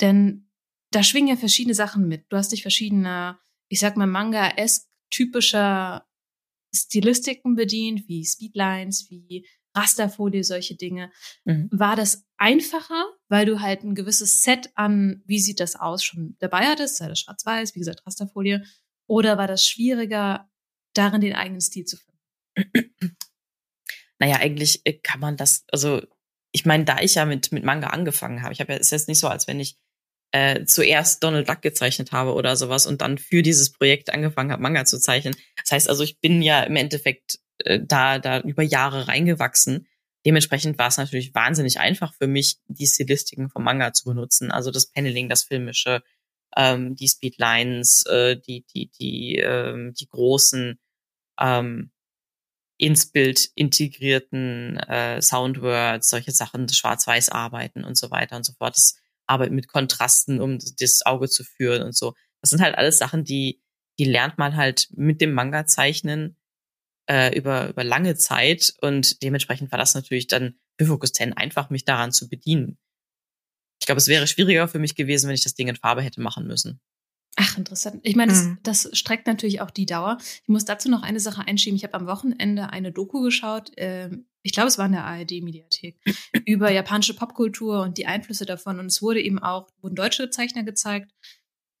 [0.00, 0.45] Denn
[0.90, 2.26] da schwingen ja verschiedene Sachen mit.
[2.28, 6.06] Du hast dich verschiedener, ich sag mal, Manga-esque typischer
[6.74, 11.12] Stilistiken bedient, wie Speedlines, wie Rasterfolie, solche Dinge.
[11.44, 11.68] Mhm.
[11.70, 16.36] War das einfacher, weil du halt ein gewisses Set an, wie sieht das aus, schon
[16.38, 18.64] dabei hattest, sei das schwarz-weiß, wie gesagt, Rasterfolie,
[19.06, 20.50] oder war das schwieriger,
[20.94, 23.16] darin den eigenen Stil zu finden?
[24.18, 26.02] Naja, eigentlich äh, kann man das, also
[26.50, 28.92] ich meine, da ich ja mit, mit Manga angefangen habe, ich habe ja, es ist
[28.92, 29.78] jetzt nicht so, als wenn ich
[30.36, 34.62] äh, zuerst Donald Duck gezeichnet habe oder sowas und dann für dieses Projekt angefangen habe,
[34.62, 35.34] Manga zu zeichnen.
[35.62, 39.86] Das heißt also, ich bin ja im Endeffekt äh, da, da über Jahre reingewachsen.
[40.26, 44.50] Dementsprechend war es natürlich wahnsinnig einfach für mich, die Stilistiken vom Manga zu benutzen.
[44.50, 46.02] Also das Paneling, das Filmische,
[46.54, 50.78] ähm, die Speedlines, äh, die, die, die, ähm, die großen
[51.40, 51.92] ähm,
[52.78, 58.76] ins Bild integrierten äh, Soundwords, solche Sachen, Schwarz-Weiß arbeiten und so weiter und so fort.
[58.76, 62.14] Das Arbeit mit Kontrasten, um das Auge zu führen und so.
[62.40, 63.60] Das sind halt alles Sachen, die,
[63.98, 66.36] die lernt man halt mit dem Manga zeichnen
[67.08, 71.70] äh, über, über lange Zeit und dementsprechend war das natürlich dann für Focus 10 einfach,
[71.70, 72.78] mich daran zu bedienen.
[73.80, 76.20] Ich glaube, es wäre schwieriger für mich gewesen, wenn ich das Ding in Farbe hätte
[76.20, 76.80] machen müssen.
[77.36, 78.00] Ach, interessant.
[78.02, 78.58] Ich meine, mhm.
[78.62, 80.16] das, das, streckt natürlich auch die Dauer.
[80.42, 81.76] Ich muss dazu noch eine Sache einschieben.
[81.76, 84.10] Ich habe am Wochenende eine Doku geschaut, äh,
[84.46, 85.98] ich glaube, es war in der ARD-Mediathek,
[86.46, 88.78] über japanische Popkultur und die Einflüsse davon.
[88.78, 91.12] Und es wurde eben auch, wurden deutsche Zeichner gezeigt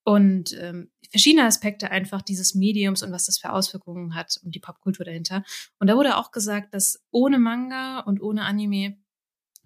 [0.04, 4.58] und ähm, verschiedene Aspekte einfach dieses Mediums und was das für Auswirkungen hat und die
[4.58, 5.44] Popkultur dahinter.
[5.78, 8.98] Und da wurde auch gesagt, dass ohne Manga und ohne Anime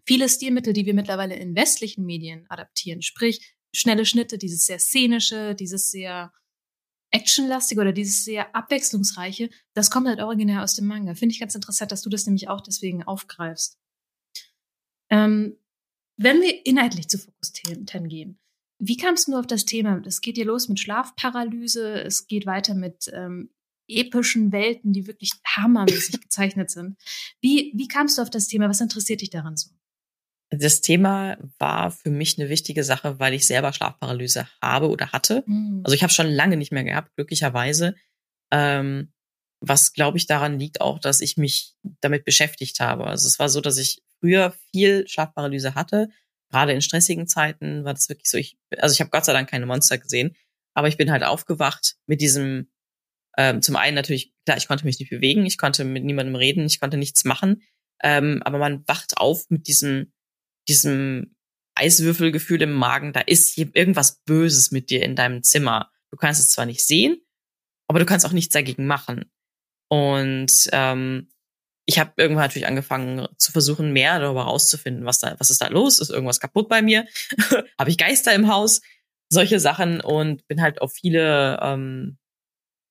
[0.06, 5.54] viele Stilmittel, die wir mittlerweile in westlichen Medien adaptieren, sprich schnelle Schnitte, dieses sehr szenische,
[5.54, 6.32] dieses sehr
[7.11, 11.14] actionlastige oder dieses sehr abwechslungsreiche, das kommt halt originär aus dem Manga.
[11.14, 13.79] Finde ich ganz interessant, dass du das nämlich auch deswegen aufgreifst.
[15.11, 15.57] Ähm,
[16.16, 18.38] wenn wir inhaltlich zu Fokus 10 gehen,
[18.79, 20.01] wie kamst du auf das Thema?
[20.07, 23.51] Es geht hier los mit Schlafparalyse, es geht weiter mit ähm,
[23.88, 26.96] epischen Welten, die wirklich hammermäßig gezeichnet sind.
[27.40, 28.68] Wie, wie kamst du auf das Thema?
[28.68, 29.70] Was interessiert dich daran so?
[30.50, 35.44] Das Thema war für mich eine wichtige Sache, weil ich selber Schlafparalyse habe oder hatte.
[35.46, 35.82] Mhm.
[35.84, 37.94] Also ich habe schon lange nicht mehr gehabt, glücklicherweise.
[38.50, 39.12] Ähm,
[39.60, 43.06] was, glaube ich, daran liegt auch, dass ich mich damit beschäftigt habe.
[43.06, 46.08] Also es war so, dass ich früher viel Schlafparalyse hatte.
[46.50, 48.38] Gerade in stressigen Zeiten war das wirklich so.
[48.38, 50.34] Ich, also ich habe Gott sei Dank keine Monster gesehen,
[50.74, 52.70] aber ich bin halt aufgewacht mit diesem.
[53.36, 56.66] Ähm, zum einen natürlich, klar, ich konnte mich nicht bewegen, ich konnte mit niemandem reden,
[56.66, 57.62] ich konnte nichts machen.
[58.02, 60.12] Ähm, aber man wacht auf mit diesem
[60.68, 61.35] diesem
[61.75, 65.90] Eiswürfelgefühl im Magen, da ist irgendwas Böses mit dir in deinem Zimmer.
[66.11, 67.20] Du kannst es zwar nicht sehen,
[67.88, 69.31] aber du kannst auch nichts dagegen machen.
[69.88, 71.33] Und ähm,
[71.87, 75.68] ich habe irgendwann natürlich angefangen zu versuchen, mehr darüber rauszufinden, was da, was ist da
[75.68, 75.99] los?
[75.99, 77.07] Ist irgendwas kaputt bei mir?
[77.79, 78.81] habe ich Geister im Haus?
[79.29, 82.18] Solche Sachen und bin halt auf viele ähm,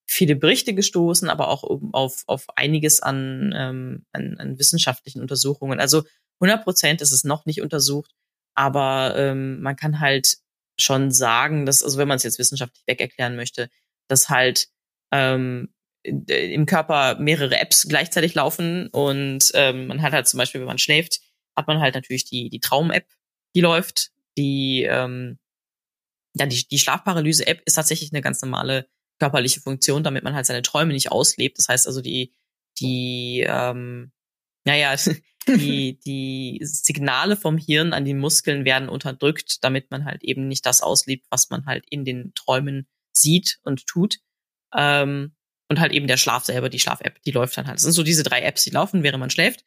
[0.10, 5.80] viele Berichte gestoßen, aber auch auf, auf einiges an, ähm, an, an wissenschaftlichen Untersuchungen.
[5.80, 6.04] Also
[6.40, 8.12] 100 Prozent ist es noch nicht untersucht,
[8.56, 10.38] aber ähm, man kann halt
[10.78, 13.70] schon sagen, dass, also wenn man es jetzt wissenschaftlich weg erklären möchte,
[14.08, 14.68] dass halt
[15.12, 15.74] ähm,
[16.04, 20.78] im Körper mehrere Apps gleichzeitig laufen und ähm, man hat halt zum Beispiel, wenn man
[20.78, 21.20] schläft,
[21.56, 23.06] hat man halt natürlich die, die Traum-App,
[23.56, 25.38] die läuft, die, ähm,
[26.36, 28.88] ja, die, die Schlafparalyse-App ist tatsächlich eine ganz normale
[29.20, 31.58] körperliche Funktion, damit man halt seine Träume nicht auslebt.
[31.58, 32.34] Das heißt also, die,
[32.80, 34.12] die, ähm,
[34.70, 34.96] naja,
[35.48, 40.66] die, die Signale vom Hirn an die Muskeln werden unterdrückt, damit man halt eben nicht
[40.66, 44.18] das auslebt, was man halt in den Träumen sieht und tut.
[44.76, 45.36] Ähm,
[45.70, 47.76] und halt eben der Schlaf selber, die Schlaf-App, die läuft dann halt.
[47.76, 49.66] Das sind so diese drei Apps, die laufen, während man schläft.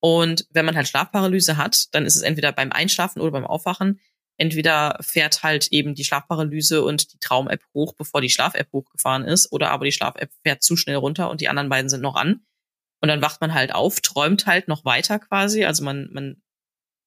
[0.00, 3.98] Und wenn man halt Schlafparalyse hat, dann ist es entweder beim Einschlafen oder beim Aufwachen,
[4.36, 9.50] entweder fährt halt eben die Schlafparalyse und die Traum-App hoch, bevor die Schlaf-App hochgefahren ist,
[9.52, 12.42] oder aber die Schlaf-App fährt zu schnell runter und die anderen beiden sind noch an.
[13.00, 15.64] Und dann wacht man halt auf, träumt halt noch weiter quasi.
[15.64, 16.42] Also man, man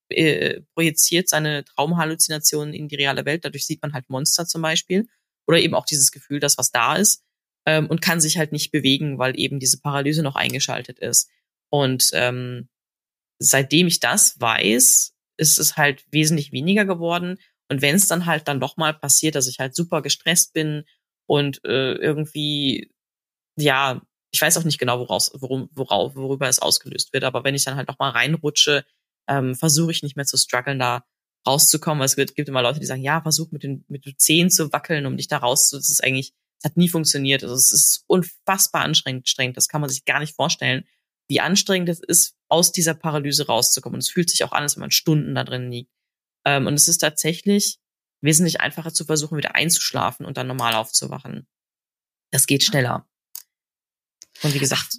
[0.10, 3.46] äh, projiziert seine Traumhalluzinationen in die reale Welt.
[3.46, 5.08] Dadurch sieht man halt Monster zum Beispiel.
[5.48, 7.24] Oder eben auch dieses Gefühl, dass was da ist.
[7.66, 11.30] Ähm, und kann sich halt nicht bewegen, weil eben diese Paralyse noch eingeschaltet ist.
[11.70, 12.70] Und ähm,
[13.40, 17.38] seitdem ich das weiß, ist es halt wesentlich weniger geworden.
[17.70, 20.86] Und wenn es dann halt dann doch mal passiert, dass ich halt super gestresst bin
[21.26, 22.92] und äh, irgendwie,
[23.58, 27.56] ja, ich weiß auch nicht genau, woraus, worum, worauf, worüber es ausgelöst wird, aber wenn
[27.56, 28.86] ich dann halt noch mal reinrutsche,
[29.28, 31.04] ähm, versuche ich nicht mehr zu strugglen, da
[31.48, 32.04] rauszukommen.
[32.04, 34.72] Es gibt, gibt immer Leute, die sagen, ja, versuch mit den, mit den Zehen zu
[34.72, 35.78] wackeln, um dich da rauszu.
[35.78, 37.44] Das ist eigentlich, es hat nie funktioniert.
[37.44, 39.28] Also es ist unfassbar anstrengend.
[39.58, 40.86] Das kann man sich gar nicht vorstellen,
[41.28, 43.96] wie anstrengend es ist, aus dieser Paralyse rauszukommen.
[43.96, 45.92] Und es fühlt sich auch an, als wenn man Stunden da drin liegt.
[46.46, 47.80] Ähm, und es ist tatsächlich
[48.22, 51.48] wesentlich einfacher zu versuchen, wieder einzuschlafen und dann normal aufzuwachen.
[52.32, 53.08] Das geht schneller.
[54.44, 54.98] Und wie gesagt.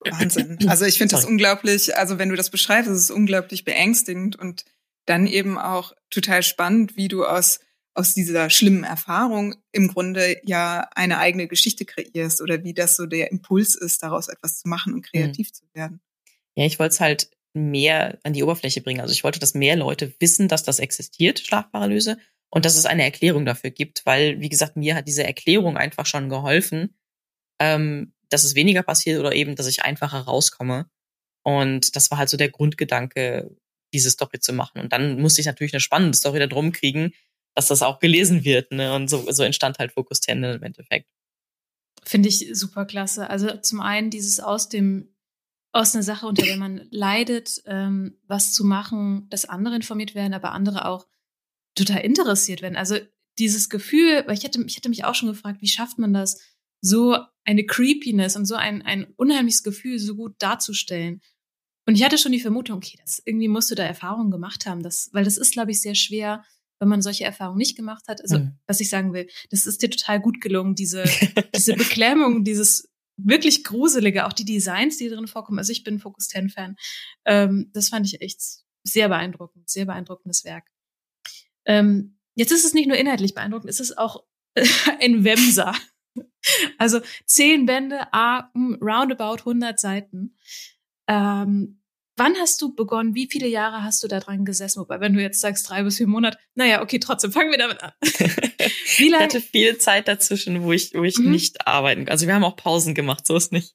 [0.00, 0.58] Wahnsinn.
[0.68, 4.64] Also ich finde das unglaublich, also wenn du das beschreibst, ist es unglaublich beängstigend und
[5.06, 7.60] dann eben auch total spannend, wie du aus,
[7.94, 13.06] aus dieser schlimmen Erfahrung im Grunde ja eine eigene Geschichte kreierst oder wie das so
[13.06, 15.54] der Impuls ist, daraus etwas zu machen und kreativ mhm.
[15.54, 16.00] zu werden.
[16.54, 19.00] Ja, ich wollte es halt mehr an die Oberfläche bringen.
[19.00, 22.18] Also ich wollte, dass mehr Leute wissen, dass das existiert, Schlafparalyse,
[22.50, 26.06] und dass es eine Erklärung dafür gibt, weil, wie gesagt, mir hat diese Erklärung einfach
[26.06, 26.96] schon geholfen,
[27.58, 30.90] ähm, dass es weniger passiert oder eben, dass ich einfacher rauskomme.
[31.42, 33.50] Und das war halt so der Grundgedanke,
[33.92, 34.80] diese Story zu machen.
[34.80, 37.12] Und dann musste ich natürlich eine spannende Story da drum kriegen,
[37.54, 38.70] dass das auch gelesen wird.
[38.72, 38.94] Ne?
[38.94, 41.08] Und so, so entstand halt Focus 10 im Endeffekt.
[42.04, 43.28] Finde ich super klasse.
[43.30, 45.14] Also zum einen dieses aus dem
[45.72, 50.32] aus einer Sache, unter der man leidet, ähm, was zu machen, dass andere informiert werden,
[50.32, 51.06] aber andere auch
[51.74, 52.76] total interessiert werden.
[52.76, 52.96] Also
[53.38, 56.40] dieses Gefühl, weil ich hätte, ich hätte mich auch schon gefragt, wie schafft man das,
[56.80, 61.20] so eine Creepiness und so ein, ein unheimliches Gefühl so gut darzustellen.
[61.86, 64.82] Und ich hatte schon die Vermutung, okay, das irgendwie musst du da Erfahrungen gemacht haben,
[64.82, 66.44] das, weil das ist, glaube ich, sehr schwer,
[66.78, 68.20] wenn man solche Erfahrungen nicht gemacht hat.
[68.20, 68.58] Also, mhm.
[68.66, 71.04] was ich sagen will, das ist dir total gut gelungen, diese,
[71.56, 75.58] diese Beklemmung, dieses wirklich gruselige, auch die Designs, die drin vorkommen.
[75.58, 76.76] Also ich bin Focus 10 Fan.
[77.24, 78.40] Ähm, das fand ich echt
[78.84, 80.64] sehr beeindruckend, sehr beeindruckendes Werk.
[81.66, 84.24] Ähm, jetzt ist es nicht nur inhaltlich beeindruckend, es ist auch
[85.00, 85.74] ein Wemser.
[86.78, 90.36] Also zehn Bände, a, roundabout 100 Seiten.
[91.08, 91.80] Ähm,
[92.16, 93.14] wann hast du begonnen?
[93.14, 94.80] Wie viele Jahre hast du da dran gesessen?
[94.80, 97.82] Wobei, wenn du jetzt sagst drei bis vier Monate, naja, okay, trotzdem fangen wir damit
[97.82, 97.92] an.
[98.02, 99.26] Wie lange?
[99.26, 101.30] Ich hatte viel Zeit dazwischen, wo ich, wo ich mhm.
[101.30, 102.04] nicht arbeiten.
[102.04, 102.12] kann.
[102.12, 103.74] Also wir haben auch Pausen gemacht, so ist nicht.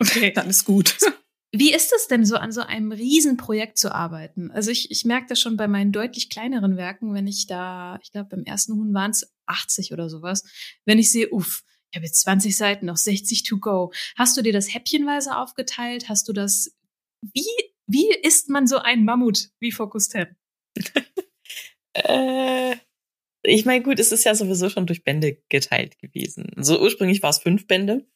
[0.00, 0.96] okay, dann ist gut.
[1.58, 4.50] Wie ist es denn so, an so einem Riesenprojekt zu arbeiten?
[4.50, 8.12] Also ich, ich merke das schon bei meinen deutlich kleineren Werken, wenn ich da, ich
[8.12, 10.44] glaube, beim ersten Huhn waren es 80 oder sowas,
[10.84, 13.92] wenn ich sehe, uff, ich habe jetzt 20 Seiten, noch 60 to go.
[14.16, 16.08] Hast du dir das häppchenweise aufgeteilt?
[16.08, 16.76] Hast du das,
[17.22, 17.46] wie,
[17.86, 20.36] wie isst man so ein Mammut wie Focus 10?
[21.94, 22.76] äh,
[23.42, 26.50] ich meine, gut, es ist ja sowieso schon durch Bände geteilt gewesen.
[26.56, 28.06] So ursprünglich war es fünf Bände,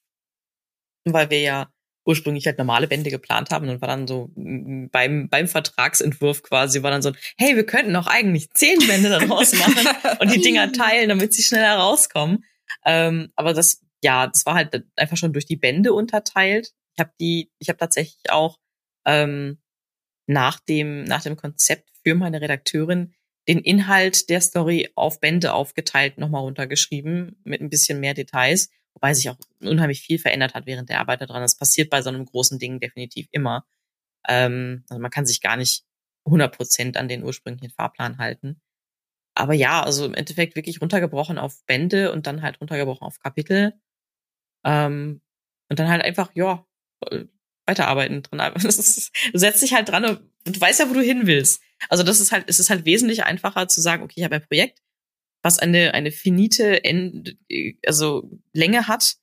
[1.04, 1.72] weil wir ja
[2.04, 6.90] ursprünglich halt normale Bände geplant haben und war dann so beim, beim Vertragsentwurf quasi war
[6.90, 9.86] dann so, hey, wir könnten auch eigentlich zehn Bände daraus machen
[10.20, 12.44] und die Dinger teilen, damit sie schneller rauskommen.
[12.84, 16.72] Ähm, aber das, ja, das war halt einfach schon durch die Bände unterteilt.
[16.94, 18.58] Ich habe die, ich habe tatsächlich auch
[19.04, 19.58] ähm,
[20.26, 23.14] nach dem, nach dem Konzept für meine Redakteurin
[23.48, 29.14] den Inhalt der Story auf Bände aufgeteilt, nochmal runtergeschrieben, mit ein bisschen mehr Details wobei
[29.14, 31.42] sich auch unheimlich viel verändert hat während der Arbeit daran.
[31.42, 33.64] Das passiert bei so einem großen Ding definitiv immer.
[34.28, 35.84] Ähm, also man kann sich gar nicht
[36.26, 38.60] 100 Prozent an den ursprünglichen Fahrplan halten.
[39.34, 43.74] Aber ja, also im Endeffekt wirklich runtergebrochen auf Bände und dann halt runtergebrochen auf Kapitel.
[44.64, 45.22] Ähm,
[45.68, 46.66] und dann halt einfach, ja,
[47.66, 48.52] weiterarbeiten dran.
[48.60, 51.62] du setzt dich halt dran und, und weißt ja, wo du hin willst.
[51.88, 54.46] Also das ist halt, es ist halt wesentlich einfacher zu sagen, okay, ich habe ein
[54.46, 54.80] Projekt,
[55.42, 57.36] was eine, eine finite End,
[57.86, 59.14] also Länge hat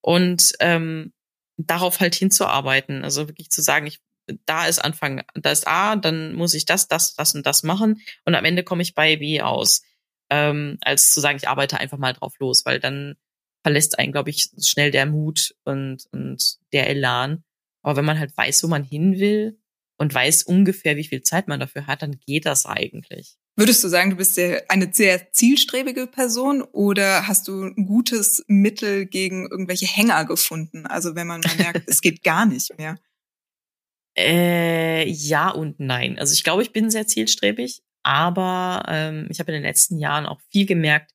[0.00, 1.12] und ähm,
[1.56, 3.04] darauf halt hinzuarbeiten.
[3.04, 4.00] Also wirklich zu sagen, ich,
[4.46, 8.00] da ist Anfang, da ist A, dann muss ich das, das, das und das machen
[8.24, 9.82] und am Ende komme ich bei B aus.
[10.30, 13.16] Ähm, als zu sagen, ich arbeite einfach mal drauf los, weil dann
[13.62, 17.44] verlässt einen, glaube ich, schnell der Mut und, und der Elan.
[17.82, 19.58] Aber wenn man halt weiß, wo man hin will
[19.98, 23.36] und weiß ungefähr, wie viel Zeit man dafür hat, dann geht das eigentlich.
[23.54, 29.04] Würdest du sagen, du bist eine sehr zielstrebige Person oder hast du ein gutes Mittel
[29.04, 30.86] gegen irgendwelche Hänger gefunden?
[30.86, 32.98] Also wenn man merkt, es geht gar nicht mehr.
[34.14, 36.18] Äh, ja und nein.
[36.18, 40.26] Also ich glaube, ich bin sehr zielstrebig, Aber ähm, ich habe in den letzten Jahren
[40.26, 41.12] auch viel gemerkt,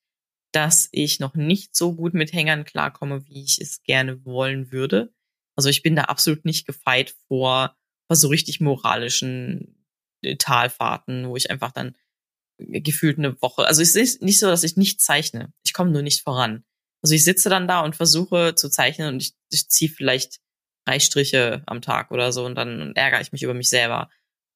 [0.52, 5.14] dass ich noch nicht so gut mit Hängern klarkomme, wie ich es gerne wollen würde.
[5.56, 7.76] Also ich bin da absolut nicht gefeit vor,
[8.08, 9.86] vor so richtig moralischen
[10.24, 11.96] äh, Talfahrten, wo ich einfach dann
[12.58, 15.54] gefühlt eine Woche, also es ist nicht so, dass ich nicht zeichne.
[15.64, 16.64] Ich komme nur nicht voran.
[17.02, 20.40] Also ich sitze dann da und versuche zu zeichnen und ich, ich ziehe vielleicht
[20.86, 24.10] drei Striche am Tag oder so und dann ärgere ich mich über mich selber.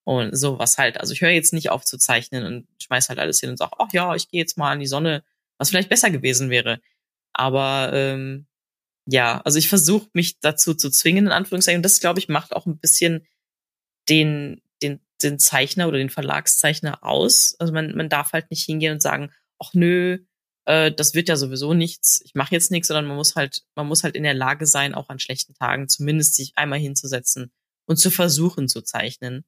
[0.03, 0.99] Und sowas halt.
[0.99, 3.73] Also ich höre jetzt nicht auf zu zeichnen und schmeiß halt alles hin und sage,
[3.77, 5.23] ach ja, ich gehe jetzt mal in die Sonne,
[5.59, 6.81] was vielleicht besser gewesen wäre.
[7.33, 8.47] Aber ähm,
[9.05, 11.79] ja, also ich versuche mich dazu zu zwingen, in Anführungszeichen.
[11.79, 13.27] Und das, glaube ich, macht auch ein bisschen
[14.09, 14.61] den,
[15.23, 17.55] den, Zeichner oder den Verlagszeichner aus.
[17.59, 20.19] Also man, man darf halt nicht hingehen und sagen, ach nö,
[20.65, 23.87] äh, das wird ja sowieso nichts, ich mache jetzt nichts, sondern man muss halt, man
[23.87, 27.51] muss halt in der Lage sein, auch an schlechten Tagen zumindest sich einmal hinzusetzen
[27.87, 29.43] und zu versuchen zu zeichnen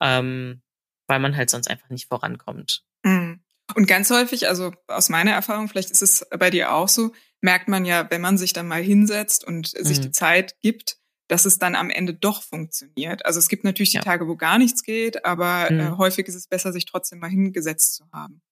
[0.00, 0.62] ähm,
[1.06, 2.84] weil man halt sonst einfach nicht vorankommt.
[3.04, 3.40] Mhm.
[3.74, 7.68] Und ganz häufig, also aus meiner Erfahrung, vielleicht ist es bei dir auch so, merkt
[7.68, 10.12] man ja, wenn man sich dann mal hinsetzt und sich die mhm.
[10.12, 10.98] Zeit gibt,
[11.28, 13.24] dass es dann am Ende doch funktioniert.
[13.26, 14.02] Also es gibt natürlich die ja.
[14.02, 15.80] Tage, wo gar nichts geht, aber äh, mhm.
[15.80, 18.42] äh, häufig ist es besser, sich trotzdem mal hingesetzt zu haben.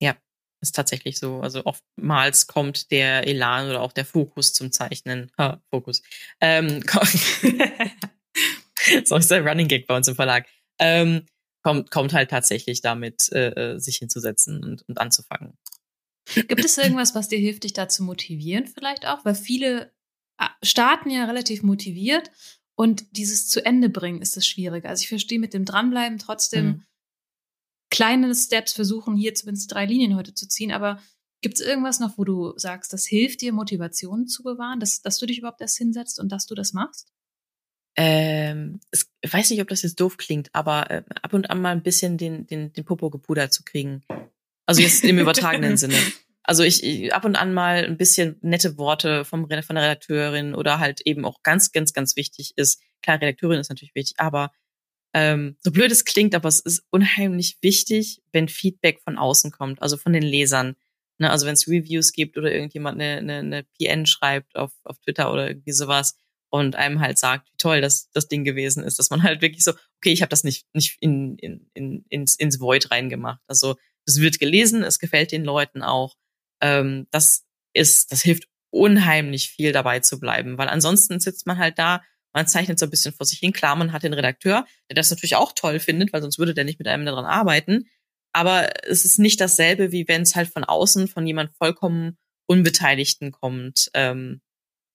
[0.00, 0.16] Ja,
[0.60, 1.40] ist tatsächlich so.
[1.40, 5.30] Also oftmals kommt der Elan oder auch der Fokus zum Zeichnen.
[5.38, 6.02] Ha, Fokus.
[6.40, 6.82] Ähm,
[9.04, 10.46] so ist der Running Gag bei uns im Verlag
[10.78, 11.26] ähm,
[11.62, 15.56] kommt, kommt halt tatsächlich damit, äh, äh, sich hinzusetzen und, und anzufangen.
[16.34, 19.24] Gibt es irgendwas, was dir hilft, dich da zu motivieren vielleicht auch?
[19.24, 19.92] Weil viele
[20.62, 22.30] starten ja relativ motiviert
[22.74, 24.88] und dieses zu Ende bringen ist das Schwierige.
[24.88, 26.82] Also ich verstehe mit dem Dranbleiben trotzdem mhm.
[27.90, 31.00] kleine Steps versuchen, hier zumindest drei Linien heute zu ziehen, aber
[31.44, 35.18] Gibt es irgendwas noch, wo du sagst, das hilft dir, Motivation zu bewahren, dass, dass
[35.18, 37.12] du dich überhaupt erst hinsetzt und dass du das machst?
[37.96, 41.60] ähm, es, ich weiß nicht, ob das jetzt doof klingt, aber äh, ab und an
[41.60, 44.02] mal ein bisschen den, den, den Popo gepudert zu kriegen.
[44.66, 45.96] Also jetzt im übertragenen Sinne.
[46.44, 50.54] Also ich, ich ab und an mal ein bisschen nette Worte vom, von der Redakteurin
[50.54, 52.80] oder halt eben auch ganz, ganz, ganz wichtig ist.
[53.02, 54.50] Klar, Redakteurin ist natürlich wichtig, aber
[55.14, 59.82] ähm, so blöd es klingt, aber es ist unheimlich wichtig, wenn Feedback von außen kommt,
[59.82, 60.74] also von den Lesern.
[61.18, 64.98] Ne, also wenn es Reviews gibt oder irgendjemand eine, eine, eine PN schreibt auf, auf
[64.98, 66.16] Twitter oder irgendwie sowas,
[66.52, 69.64] und einem halt sagt, wie toll das, das Ding gewesen ist, dass man halt wirklich
[69.64, 73.40] so, okay, ich habe das nicht, nicht in, in, in, ins, ins Void reingemacht.
[73.46, 76.14] Also es wird gelesen, es gefällt den Leuten auch.
[76.62, 77.44] Ähm, das
[77.74, 82.46] ist, das hilft unheimlich viel dabei zu bleiben, weil ansonsten sitzt man halt da, man
[82.46, 83.52] zeichnet so ein bisschen vor sich hin.
[83.52, 86.64] Klar, man hat den Redakteur, der das natürlich auch toll findet, weil sonst würde der
[86.64, 87.90] nicht mit einem daran arbeiten.
[88.32, 93.32] Aber es ist nicht dasselbe, wie wenn es halt von außen von jemand vollkommen Unbeteiligten
[93.32, 93.90] kommt.
[93.92, 94.40] Ähm,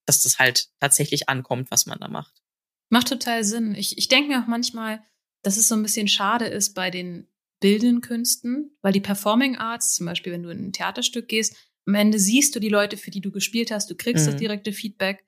[0.07, 2.41] dass das halt tatsächlich ankommt, was man da macht.
[2.89, 3.75] Macht total Sinn.
[3.75, 5.03] Ich, ich denke mir auch manchmal,
[5.43, 7.27] dass es so ein bisschen schade ist bei den
[7.59, 11.95] bildenden Künsten, weil die Performing Arts, zum Beispiel, wenn du in ein Theaterstück gehst, am
[11.95, 14.31] Ende siehst du die Leute, für die du gespielt hast, du kriegst mhm.
[14.31, 15.25] das direkte Feedback.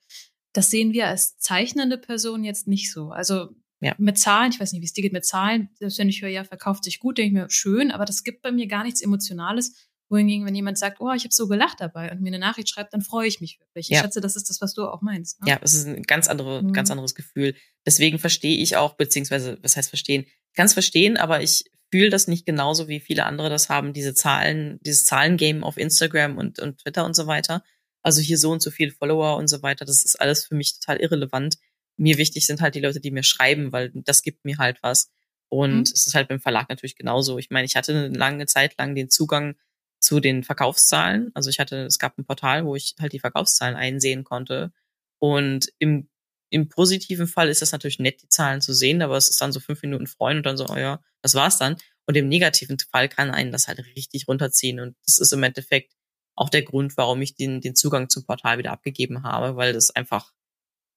[0.54, 3.12] Das sehen wir als zeichnende Person jetzt nicht so.
[3.12, 3.50] Also
[3.82, 3.96] ja.
[3.98, 6.30] mit Zahlen, ich weiß nicht, wie es dir geht mit Zahlen, selbst wenn ich höre,
[6.30, 9.02] ja, verkauft sich gut, denke ich mir, schön, aber das gibt bei mir gar nichts
[9.02, 12.70] Emotionales, wohingegen, wenn jemand sagt, oh, ich habe so gelacht dabei und mir eine Nachricht
[12.70, 13.90] schreibt, dann freue ich mich wirklich.
[13.90, 14.02] Ich ja.
[14.02, 15.40] schätze, das ist das, was du auch meinst.
[15.42, 15.52] Ne?
[15.52, 16.74] Ja, es ist ein ganz andere, mhm.
[16.74, 17.56] ganz anderes Gefühl.
[17.86, 20.26] Deswegen verstehe ich auch, beziehungsweise, was heißt verstehen?
[20.26, 23.94] Ich kann es verstehen, aber ich fühle das nicht genauso, wie viele andere das haben,
[23.94, 27.64] diese Zahlen, dieses Zahlengame auf Instagram und, und Twitter und so weiter.
[28.02, 29.86] Also hier so und so viele Follower und so weiter.
[29.86, 31.58] Das ist alles für mich total irrelevant.
[31.98, 35.12] Mir wichtig sind halt die Leute, die mir schreiben, weil das gibt mir halt was.
[35.50, 35.82] Und mhm.
[35.82, 37.38] es ist halt beim Verlag natürlich genauso.
[37.40, 39.56] Ich meine, ich hatte eine lange Zeit lang den Zugang
[40.00, 41.32] zu den Verkaufszahlen.
[41.34, 44.72] Also ich hatte, es gab ein Portal, wo ich halt die Verkaufszahlen einsehen konnte.
[45.18, 46.08] Und im,
[46.50, 49.52] im positiven Fall ist das natürlich nett, die Zahlen zu sehen, aber es ist dann
[49.52, 51.78] so fünf Minuten freuen und dann so, oh ja, das war's dann.
[52.06, 54.80] Und im negativen Fall kann einen das halt richtig runterziehen.
[54.80, 55.94] Und das ist im Endeffekt
[56.36, 59.92] auch der Grund, warum ich den, den Zugang zum Portal wieder abgegeben habe, weil das
[59.92, 60.34] einfach,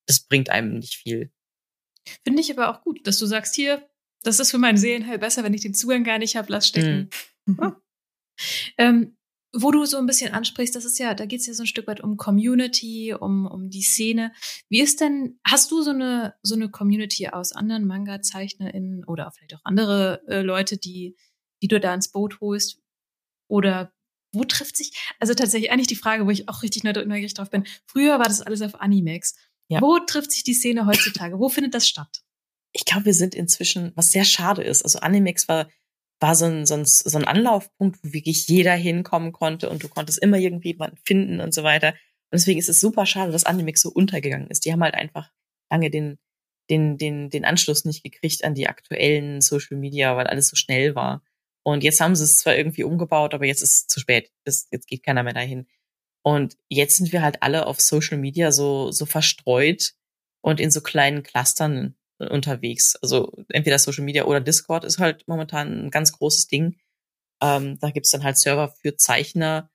[0.06, 1.30] das bringt einem nicht viel.
[2.24, 3.86] Finde ich aber auch gut, dass du sagst, hier,
[4.22, 7.10] das ist für meinen Seelenheil besser, wenn ich den Zugang gar nicht habe, lass stecken.
[7.44, 7.76] Mhm.
[8.78, 9.16] Ähm,
[9.54, 11.66] wo du so ein bisschen ansprichst, das ist ja, da geht es ja so ein
[11.66, 14.32] Stück weit um Community, um, um die Szene.
[14.68, 19.54] Wie ist denn, hast du so eine, so eine Community aus anderen Manga-ZeichnerInnen oder vielleicht
[19.54, 21.16] auch andere äh, Leute, die,
[21.62, 22.80] die du da ins Boot holst?
[23.48, 23.92] Oder
[24.32, 27.66] wo trifft sich, also tatsächlich eigentlich die Frage, wo ich auch richtig neugierig drauf bin.
[27.86, 29.34] Früher war das alles auf Animex.
[29.68, 29.82] Ja.
[29.82, 31.38] Wo trifft sich die Szene heutzutage?
[31.38, 32.22] Wo findet das statt?
[32.72, 34.82] Ich glaube, wir sind inzwischen, was sehr schade ist.
[34.82, 35.68] Also Animex war
[36.22, 39.88] war so ein, so ein, so ein Anlaufpunkt, wo wirklich jeder hinkommen konnte und du
[39.88, 41.88] konntest immer irgendwie jemanden finden und so weiter.
[41.88, 44.64] Und deswegen ist es super schade, dass Animix so untergegangen ist.
[44.64, 45.30] Die haben halt einfach
[45.70, 46.18] lange den,
[46.70, 50.94] den, den, den Anschluss nicht gekriegt an die aktuellen Social Media, weil alles so schnell
[50.94, 51.22] war.
[51.64, 54.30] Und jetzt haben sie es zwar irgendwie umgebaut, aber jetzt ist es zu spät.
[54.44, 55.66] Das, jetzt geht keiner mehr dahin.
[56.22, 59.94] Und jetzt sind wir halt alle auf Social Media so, so verstreut
[60.40, 61.96] und in so kleinen Clustern
[62.28, 62.96] unterwegs.
[62.96, 66.76] Also entweder Social Media oder Discord ist halt momentan ein ganz großes Ding.
[67.42, 69.70] Ähm, da gibt's dann halt Server für Zeichner,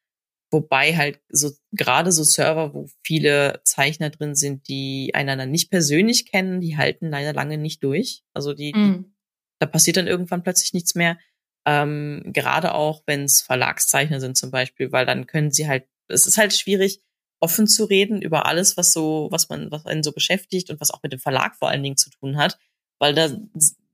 [0.51, 6.25] wobei halt so gerade so Server, wo viele Zeichner drin sind, die einander nicht persönlich
[6.29, 8.23] kennen, die halten leider lange nicht durch.
[8.33, 9.13] Also die, mm.
[9.59, 11.17] da passiert dann irgendwann plötzlich nichts mehr.
[11.65, 16.25] Ähm, gerade auch, wenn es Verlagszeichner sind zum Beispiel, weil dann können sie halt, es
[16.25, 17.01] ist halt schwierig,
[17.39, 20.91] offen zu reden über alles, was so, was man, was einen so beschäftigt und was
[20.91, 22.57] auch mit dem Verlag vor allen Dingen zu tun hat.
[22.99, 23.29] Weil da,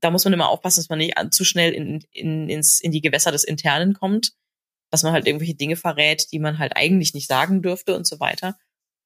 [0.00, 3.02] da muss man immer aufpassen, dass man nicht zu schnell in, in, ins, in die
[3.02, 4.32] Gewässer des Internen kommt,
[4.90, 8.20] dass man halt irgendwelche Dinge verrät, die man halt eigentlich nicht sagen dürfte und so
[8.20, 8.56] weiter.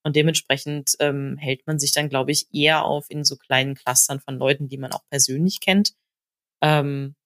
[0.04, 4.20] Und dementsprechend ähm, hält man sich dann, glaube ich, eher auf in so kleinen Clustern
[4.20, 5.94] von Leuten, die man auch persönlich kennt.
[6.62, 7.16] Ähm,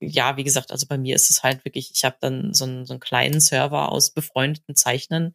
[0.00, 2.86] ja, wie gesagt, also bei mir ist es halt wirklich, ich habe dann so einen,
[2.86, 5.34] so einen kleinen Server aus befreundeten Zeichnern,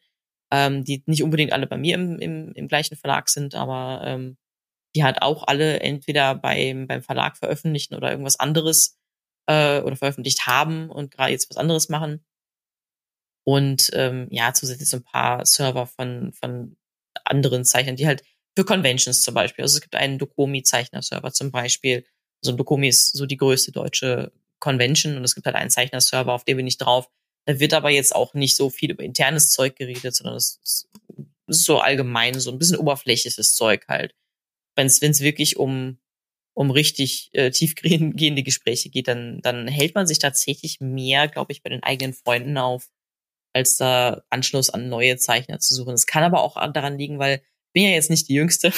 [0.56, 4.38] ähm, die nicht unbedingt alle bei mir im, im, im gleichen Verlag sind, aber ähm,
[4.96, 8.98] die halt auch alle entweder beim, beim Verlag veröffentlichen oder irgendwas anderes
[9.48, 12.24] äh, oder veröffentlicht haben und gerade jetzt was anderes machen.
[13.44, 16.78] Und ähm, ja, zusätzlich so ein paar Server von, von
[17.26, 18.24] anderen Zeichnern, die halt
[18.58, 19.64] für Conventions zum Beispiel.
[19.64, 22.06] Also es gibt einen Dokomi-Zeichner-Server zum Beispiel.
[22.42, 26.32] So ein Dokomi ist so die größte deutsche Convention und es gibt halt einen Zeichner-Server,
[26.32, 27.10] auf dem bin ich drauf.
[27.46, 30.90] Da wird aber jetzt auch nicht so viel über internes Zeug geredet, sondern es ist,
[31.48, 34.16] so allgemein, so ein bisschen oberflächliches Zeug halt.
[34.76, 36.00] Wenn es wirklich um
[36.56, 41.62] um richtig äh, tiefgehende Gespräche geht, dann dann hält man sich tatsächlich mehr, glaube ich,
[41.62, 42.90] bei den eigenen Freunden auf,
[43.54, 45.94] als da Anschluss an neue Zeichner zu suchen.
[45.94, 48.72] Es kann aber auch daran liegen, weil ich bin ja jetzt nicht die Jüngste.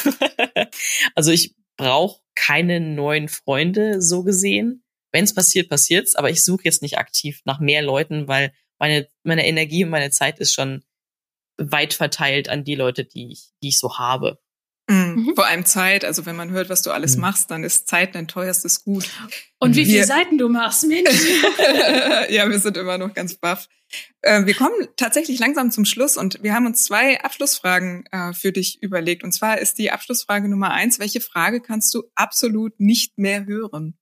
[1.15, 6.63] also ich brauche keine neuen Freunde so gesehen wenn es passiert, passiert's, aber ich suche
[6.65, 10.83] jetzt nicht aktiv nach mehr Leuten, weil meine, meine Energie und meine Zeit ist schon
[11.57, 14.39] weit verteilt an die Leute, die ich, die ich so habe.
[14.89, 15.25] Mhm.
[15.27, 15.35] mhm.
[15.35, 17.21] Vor allem Zeit, also wenn man hört, was du alles mhm.
[17.21, 19.09] machst, dann ist Zeit dein teuerstes Gut.
[19.59, 21.09] Und wie viele Seiten du machst, Mensch.
[22.29, 23.67] ja, wir sind immer noch ganz baff.
[24.21, 28.51] Äh, wir kommen tatsächlich langsam zum Schluss und wir haben uns zwei Abschlussfragen äh, für
[28.51, 29.23] dich überlegt.
[29.23, 33.97] Und zwar ist die Abschlussfrage Nummer eins, welche Frage kannst du absolut nicht mehr hören?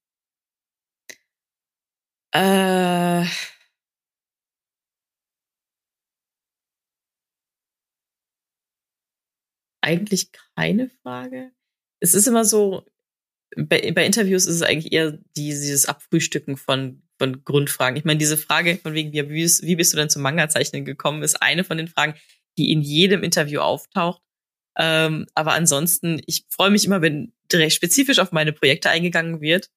[2.35, 3.25] Äh,
[9.81, 11.51] eigentlich keine Frage.
[12.01, 12.83] Es ist immer so,
[13.55, 17.95] bei, bei Interviews ist es eigentlich eher die, dieses Abfrühstücken von, von Grundfragen.
[17.95, 21.41] Ich meine, diese Frage von wegen, wie, wie bist du denn zum Manga-Zeichnen gekommen, ist
[21.41, 22.15] eine von den Fragen,
[22.57, 24.21] die in jedem Interview auftaucht.
[24.77, 29.69] Ähm, aber ansonsten, ich freue mich immer, wenn direkt spezifisch auf meine Projekte eingegangen wird.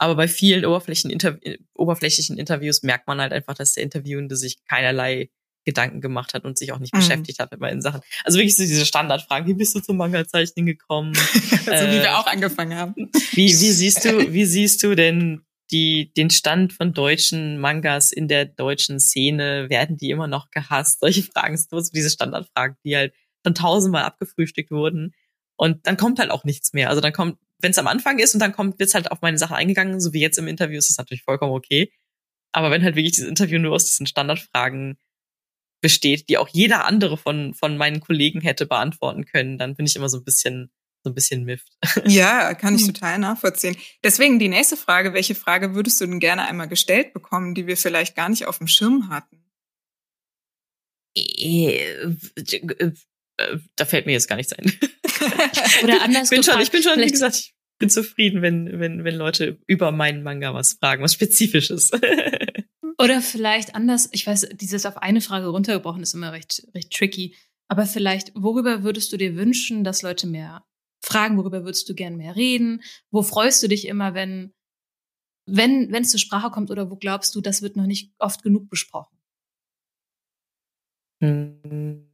[0.00, 1.38] Aber bei vielen oberflächlichen, Inter
[1.74, 5.28] oberflächlichen Interviews merkt man halt einfach, dass der Interviewende sich keinerlei
[5.66, 7.00] Gedanken gemacht hat und sich auch nicht mhm.
[7.00, 8.00] beschäftigt hat mit meinen Sachen.
[8.24, 11.12] Also wirklich so diese Standardfragen, wie bist du zum Manga-Zeichnen gekommen?
[11.66, 13.10] so äh, wie wir auch angefangen haben.
[13.32, 18.26] Wie, wie siehst du, wie siehst du denn die, den Stand von deutschen Mangas in
[18.26, 19.68] der deutschen Szene?
[19.68, 21.00] Werden die immer noch gehasst?
[21.00, 23.12] Solche Fragen, so diese Standardfragen, die halt
[23.44, 25.12] schon tausendmal abgefrühstückt wurden.
[25.56, 26.88] Und dann kommt halt auch nichts mehr.
[26.88, 29.38] Also dann kommt wenn es am Anfang ist und dann kommt, wird's halt auf meine
[29.38, 31.92] Sache eingegangen, so wie jetzt im Interview, ist es natürlich vollkommen okay.
[32.52, 34.98] Aber wenn halt wirklich dieses Interview nur aus diesen Standardfragen
[35.80, 39.96] besteht, die auch jeder andere von, von meinen Kollegen hätte beantworten können, dann bin ich
[39.96, 40.70] immer so ein bisschen,
[41.02, 41.68] so ein bisschen mifft.
[42.06, 42.94] Ja, kann ich hm.
[42.94, 43.76] total nachvollziehen.
[44.04, 47.76] Deswegen die nächste Frage, welche Frage würdest du denn gerne einmal gestellt bekommen, die wir
[47.76, 49.44] vielleicht gar nicht auf dem Schirm hatten?
[51.16, 51.94] Äh,
[53.40, 54.72] äh, da fällt mir jetzt gar nichts ein.
[55.84, 59.04] Oder anders ich bin schon, ich bin schon, wie gesagt, ich bin zufrieden, wenn, wenn,
[59.04, 61.90] wenn Leute über meinen Manga was fragen, was Spezifisches.
[62.98, 67.34] Oder vielleicht anders, ich weiß, dieses auf eine Frage runtergebrochen ist immer recht, recht tricky.
[67.68, 70.64] Aber vielleicht, worüber würdest du dir wünschen, dass Leute mehr
[71.02, 71.38] fragen?
[71.38, 72.82] Worüber würdest du gern mehr reden?
[73.10, 74.52] Wo freust du dich immer, wenn,
[75.46, 76.70] wenn, wenn es zur Sprache kommt?
[76.70, 79.16] Oder wo glaubst du, das wird noch nicht oft genug besprochen?
[81.22, 82.08] Hm,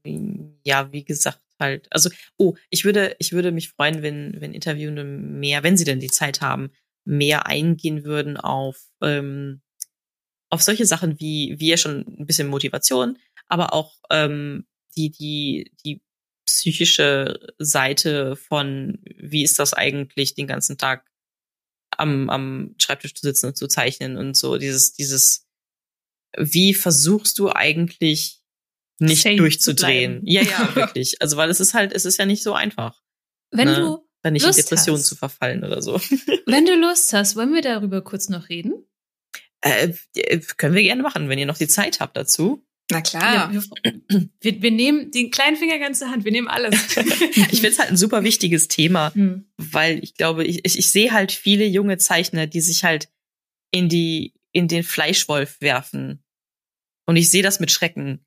[0.65, 1.87] ja, wie gesagt, halt.
[1.91, 6.01] Also, oh, ich würde, ich würde mich freuen, wenn, wenn Interviewende mehr, wenn sie denn
[6.01, 6.71] die Zeit haben,
[7.05, 9.63] mehr eingehen würden auf, ähm,
[10.51, 15.73] auf solche Sachen wie, wie ja schon ein bisschen Motivation, aber auch ähm, die, die,
[15.85, 16.03] die
[16.47, 21.07] psychische Seite von, wie ist das eigentlich, den ganzen Tag
[21.91, 25.47] am, am Schreibtisch zu sitzen und zu zeichnen und so, dieses, dieses,
[26.37, 28.41] wie versuchst du eigentlich
[28.99, 30.23] nicht Safe durchzudrehen.
[30.25, 31.21] Ja, ja, wirklich.
[31.21, 33.03] Also, weil es ist halt, es ist ja nicht so einfach.
[33.51, 33.77] Wenn ne?
[33.77, 35.07] du dann nicht Lust in Depression hast.
[35.07, 36.01] zu verfallen oder so.
[36.47, 38.85] Wenn du Lust hast, wollen wir darüber kurz noch reden?
[39.61, 42.67] Äh, äh, können wir gerne machen, wenn ihr noch die Zeit habt dazu.
[42.91, 43.53] Na klar.
[43.53, 43.63] Ja,
[44.41, 46.75] wir, wir, nehmen den kleinen Finger ganz zur Hand, wir nehmen alles.
[46.97, 49.49] ich finde es halt ein super wichtiges Thema, hm.
[49.57, 53.09] weil ich glaube, ich, ich, ich sehe halt viele junge Zeichner, die sich halt
[53.71, 56.25] in die, in den Fleischwolf werfen.
[57.07, 58.26] Und ich sehe das mit Schrecken,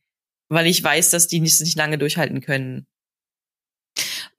[0.49, 2.85] weil ich weiß, dass die nicht, nicht lange durchhalten können.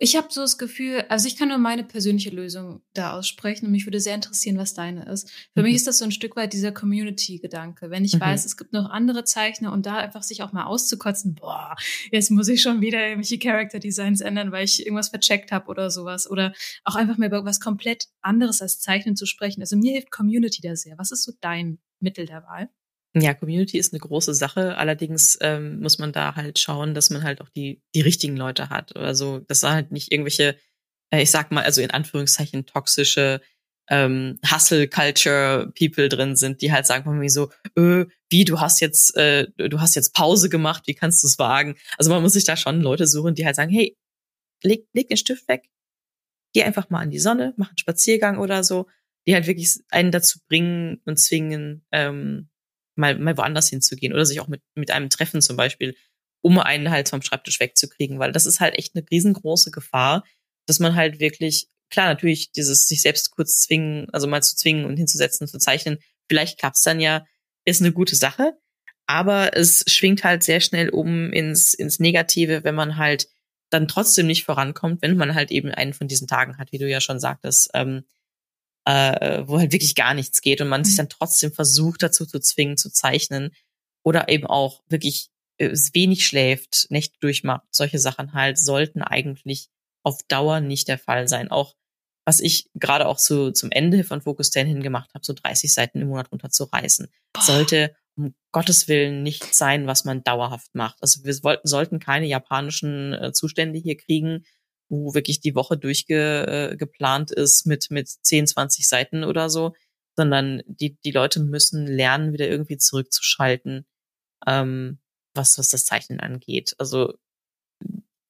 [0.03, 3.73] Ich habe so das Gefühl, also ich kann nur meine persönliche Lösung da aussprechen und
[3.73, 5.31] mich würde sehr interessieren, was deine ist.
[5.53, 5.65] Für mhm.
[5.65, 7.91] mich ist das so ein Stück weit dieser Community-Gedanke.
[7.91, 8.21] Wenn ich mhm.
[8.21, 11.77] weiß, es gibt noch andere Zeichner und da einfach sich auch mal auszukotzen, boah,
[12.11, 16.31] jetzt muss ich schon wieder irgendwelche Character-Designs ändern, weil ich irgendwas vercheckt habe oder sowas.
[16.31, 16.55] Oder
[16.85, 19.61] auch einfach mal über was komplett anderes als Zeichnen zu sprechen.
[19.61, 20.97] Also mir hilft Community da sehr.
[20.97, 22.71] Was ist so dein Mittel der Wahl?
[23.15, 24.77] Ja, Community ist eine große Sache.
[24.77, 28.71] Allerdings ähm, muss man da halt schauen, dass man halt auch die, die richtigen Leute
[28.71, 28.95] hat.
[28.97, 30.57] Also, dass da halt nicht irgendwelche,
[31.13, 33.41] äh, ich sag mal, also in Anführungszeichen toxische
[33.89, 39.17] ähm, Hustle-Culture-People drin sind, die halt sagen von mir so, öh, wie, du hast jetzt,
[39.17, 41.77] äh, du hast jetzt Pause gemacht, wie kannst du es wagen?
[41.99, 43.99] Also man muss sich da schon Leute suchen, die halt sagen, hey,
[44.63, 45.69] leg, leg den Stift weg,
[46.55, 48.87] geh einfach mal an die Sonne, mach einen Spaziergang oder so,
[49.27, 52.50] die halt wirklich einen dazu bringen und zwingen, ähm,
[53.01, 55.97] mal, mal woanders hinzugehen oder sich auch mit, mit einem treffen zum Beispiel,
[56.43, 60.25] um einen halt vom Schreibtisch wegzukriegen, weil das ist halt echt eine riesengroße Gefahr,
[60.67, 64.85] dass man halt wirklich, klar, natürlich dieses sich selbst kurz zwingen, also mal zu zwingen
[64.85, 65.99] und hinzusetzen, zu zeichnen,
[66.29, 67.27] vielleicht klappt's dann ja,
[67.65, 68.57] ist eine gute Sache,
[69.07, 73.29] aber es schwingt halt sehr schnell um ins, ins Negative, wenn man halt
[73.71, 76.89] dann trotzdem nicht vorankommt, wenn man halt eben einen von diesen Tagen hat, wie du
[76.89, 78.05] ja schon sagtest, ähm,
[78.91, 80.99] äh, wo halt wirklich gar nichts geht und man sich mhm.
[80.99, 83.53] dann trotzdem versucht dazu zu zwingen zu zeichnen
[84.03, 89.69] oder eben auch wirklich äh, wenig schläft, Nächte durchmacht, solche Sachen halt sollten eigentlich
[90.03, 91.51] auf Dauer nicht der Fall sein.
[91.51, 91.75] Auch
[92.25, 95.73] was ich gerade auch zu, zum Ende von Focus 10 hin gemacht habe, so 30
[95.73, 97.43] Seiten im Monat runterzureißen, Boah.
[97.43, 100.99] sollte um Gottes Willen nicht sein, was man dauerhaft macht.
[101.01, 104.45] Also wir sollten keine japanischen äh, Zustände hier kriegen,
[104.91, 109.75] wo wirklich die Woche durchgeplant äh, ist mit, mit 10, 20 Seiten oder so,
[110.17, 113.87] sondern die, die Leute müssen lernen, wieder irgendwie zurückzuschalten,
[114.47, 114.99] ähm,
[115.35, 116.75] was, was das Zeichnen angeht.
[116.79, 117.15] Also,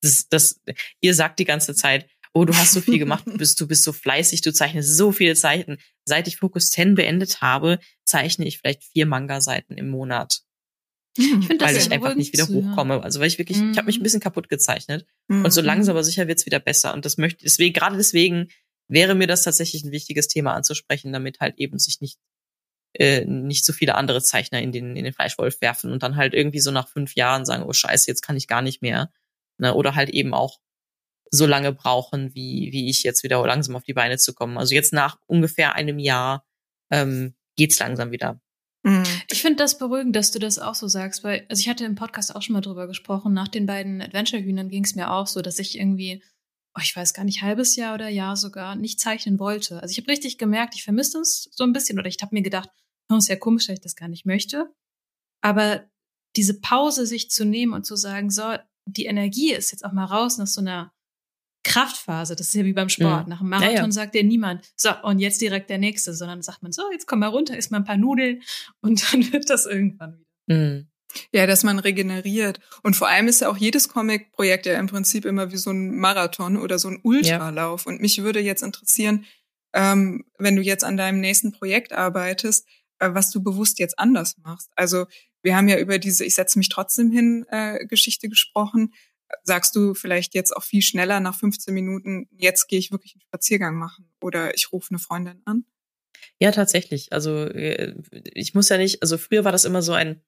[0.03, 0.61] das, das,
[1.01, 3.83] ihr sagt die ganze Zeit, oh, du hast so viel gemacht, du bist, du bist
[3.83, 5.79] so fleißig, du zeichnest so viele Seiten.
[6.05, 10.43] Seit ich Focus 10 beendet habe, zeichne ich vielleicht vier Manga-Seiten im Monat.
[11.17, 13.03] Ich find, weil ich einfach nicht wieder hochkomme.
[13.03, 13.73] Also weil ich wirklich, mhm.
[13.73, 15.07] ich habe mich ein bisschen kaputt gezeichnet.
[15.29, 15.45] Mhm.
[15.45, 16.95] Und so langsam aber sicher wird's wieder besser.
[16.95, 18.49] Und das möchte, deswegen, gerade deswegen
[18.89, 22.19] wäre mir das tatsächlich ein wichtiges Thema anzusprechen, damit halt eben sich nicht
[22.95, 26.35] äh, nicht so viele andere Zeichner in den in den Fleischwolf werfen und dann halt
[26.35, 29.13] irgendwie so nach fünf Jahren sagen, oh Scheiße, jetzt kann ich gar nicht mehr.
[29.59, 29.75] Ne?
[29.75, 30.59] Oder halt eben auch
[31.31, 34.59] so lange brauchen, wie wie ich jetzt wieder langsam auf die Beine zu kommen.
[34.59, 36.45] Also jetzt nach ungefähr einem Jahr
[36.91, 38.41] ähm, geht's langsam wieder.
[38.83, 39.05] Mhm.
[39.31, 41.97] Ich finde das beruhigend, dass du das auch so sagst, weil, also ich hatte im
[41.97, 45.43] Podcast auch schon mal drüber gesprochen, nach den beiden Adventure-Hühnern ging es mir auch so,
[45.43, 46.23] dass ich irgendwie,
[46.75, 49.83] oh, ich weiß gar nicht, halbes Jahr oder Jahr sogar nicht zeichnen wollte.
[49.83, 52.43] Also ich habe richtig gemerkt, ich vermisse das so ein bisschen oder ich habe mir
[52.43, 52.71] gedacht,
[53.11, 54.73] oh, ist ja komisch, dass ich das gar nicht möchte.
[55.43, 55.85] Aber
[56.37, 58.55] diese Pause sich zu nehmen und zu sagen, so,
[58.87, 60.93] die Energie ist jetzt auch mal raus nach so einer
[61.63, 62.37] Kraftphase.
[62.37, 63.27] Das ist ja wie beim Sport.
[63.27, 63.31] Mhm.
[63.31, 63.93] Nach dem Marathon ja, ja.
[63.93, 67.21] sagt dir niemand, so, und jetzt direkt der nächste, sondern sagt man, so, jetzt komm
[67.21, 68.43] mal runter, isst mal ein paar Nudeln
[68.81, 70.59] und dann wird das irgendwann wieder.
[70.59, 70.87] Mhm.
[71.33, 72.61] Ja, dass man regeneriert.
[72.85, 75.97] Und vor allem ist ja auch jedes Comic-Projekt ja im Prinzip immer wie so ein
[75.97, 77.85] Marathon oder so ein Ultralauf.
[77.85, 77.93] Ja.
[77.93, 79.25] Und mich würde jetzt interessieren,
[79.73, 82.67] ähm, wenn du jetzt an deinem nächsten Projekt arbeitest,
[83.01, 84.71] äh, was du bewusst jetzt anders machst.
[84.77, 85.07] Also
[85.43, 88.93] wir haben ja über diese Ich setze mich trotzdem hin äh, Geschichte gesprochen
[89.43, 93.23] sagst du vielleicht jetzt auch viel schneller nach 15 Minuten, jetzt gehe ich wirklich einen
[93.23, 95.65] Spaziergang machen oder ich rufe eine Freundin an?
[96.39, 97.13] Ja, tatsächlich.
[97.13, 100.23] Also äh, ich muss ja nicht, also früher war das immer so ein,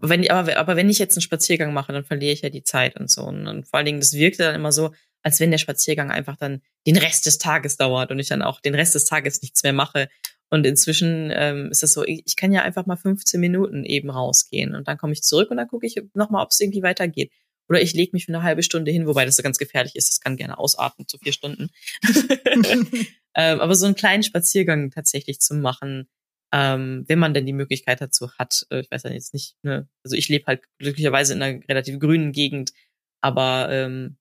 [0.00, 2.98] wenn aber, aber wenn ich jetzt einen Spaziergang mache, dann verliere ich ja die Zeit
[2.98, 3.24] und so.
[3.24, 4.92] Und, und vor allen Dingen, das wirkte dann immer so,
[5.22, 8.60] als wenn der Spaziergang einfach dann den Rest des Tages dauert und ich dann auch
[8.60, 10.08] den Rest des Tages nichts mehr mache.
[10.48, 14.10] Und inzwischen ähm, ist es so, ich, ich kann ja einfach mal 15 Minuten eben
[14.10, 17.30] rausgehen und dann komme ich zurück und dann gucke ich nochmal, ob es irgendwie weitergeht.
[17.70, 20.10] Oder ich lege mich für eine halbe Stunde hin, wobei das so ganz gefährlich ist.
[20.10, 21.70] Das kann gerne ausatmen zu vier Stunden.
[23.34, 26.08] ähm, aber so einen kleinen Spaziergang tatsächlich zu machen,
[26.52, 28.66] ähm, wenn man denn die Möglichkeit dazu hat.
[28.70, 29.88] Äh, ich weiß ja jetzt nicht, ne?
[30.04, 32.72] Also ich lebe halt glücklicherweise in einer relativ grünen Gegend,
[33.20, 34.16] aber ähm,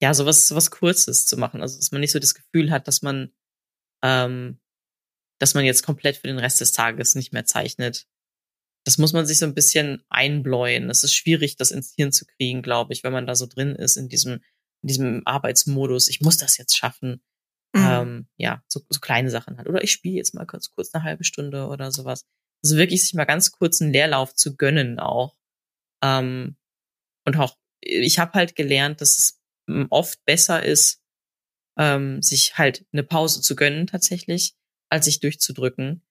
[0.00, 1.60] ja, sowas, sowas Kurzes zu machen.
[1.60, 3.32] Also dass man nicht so das Gefühl hat, dass man,
[4.04, 4.60] ähm,
[5.40, 8.06] dass man jetzt komplett für den Rest des Tages nicht mehr zeichnet
[8.84, 10.90] das muss man sich so ein bisschen einbläuen.
[10.90, 13.74] Es ist schwierig, das ins Hirn zu kriegen, glaube ich, wenn man da so drin
[13.74, 14.34] ist in diesem,
[14.82, 16.08] in diesem Arbeitsmodus.
[16.08, 17.22] Ich muss das jetzt schaffen.
[17.74, 17.86] Mhm.
[17.88, 19.68] Ähm, ja, so, so kleine Sachen halt.
[19.68, 22.26] Oder ich spiele jetzt mal kurz, kurz eine halbe Stunde oder sowas.
[22.62, 25.36] Also wirklich sich mal ganz kurz einen Leerlauf zu gönnen auch.
[26.02, 26.56] Ähm,
[27.24, 29.40] und auch, ich habe halt gelernt, dass es
[29.88, 31.02] oft besser ist,
[31.78, 34.54] ähm, sich halt eine Pause zu gönnen tatsächlich,
[34.90, 36.02] als sich durchzudrücken.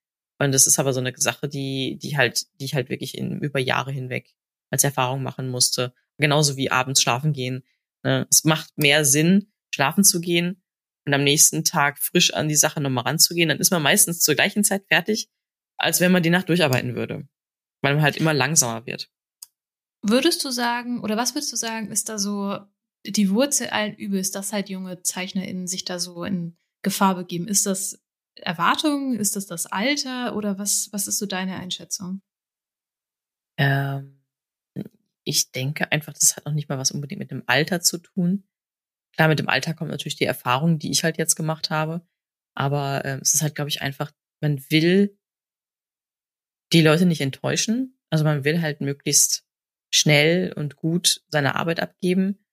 [0.43, 3.39] Und das ist aber so eine Sache, die, die halt, die ich halt wirklich in,
[3.39, 4.33] über Jahre hinweg
[4.69, 5.93] als Erfahrung machen musste.
[6.17, 7.63] Genauso wie abends schlafen gehen.
[8.03, 8.27] Ne?
[8.29, 10.63] Es macht mehr Sinn, schlafen zu gehen
[11.05, 13.49] und am nächsten Tag frisch an die Sache nochmal ranzugehen.
[13.49, 15.29] Dann ist man meistens zur gleichen Zeit fertig,
[15.77, 17.27] als wenn man die Nacht durcharbeiten würde.
[17.81, 19.09] Weil man halt immer langsamer wird.
[20.01, 22.59] Würdest du sagen, oder was würdest du sagen, ist da so
[23.05, 27.47] die Wurzel allen Übels, dass halt junge ZeichnerInnen sich da so in Gefahr begeben?
[27.47, 28.02] Ist das
[28.35, 29.19] Erwartungen?
[29.19, 30.35] Ist das das Alter?
[30.35, 32.21] Oder was, was ist so deine Einschätzung?
[33.57, 34.23] Ähm,
[35.23, 38.43] ich denke einfach, das hat noch nicht mal was unbedingt mit dem Alter zu tun.
[39.15, 42.05] Klar, mit dem Alter kommt natürlich die Erfahrung, die ich halt jetzt gemacht habe.
[42.55, 44.11] Aber ähm, es ist halt, glaube ich, einfach,
[44.41, 45.17] man will
[46.73, 47.97] die Leute nicht enttäuschen.
[48.09, 49.45] Also man will halt möglichst
[49.91, 52.43] schnell und gut seine Arbeit abgeben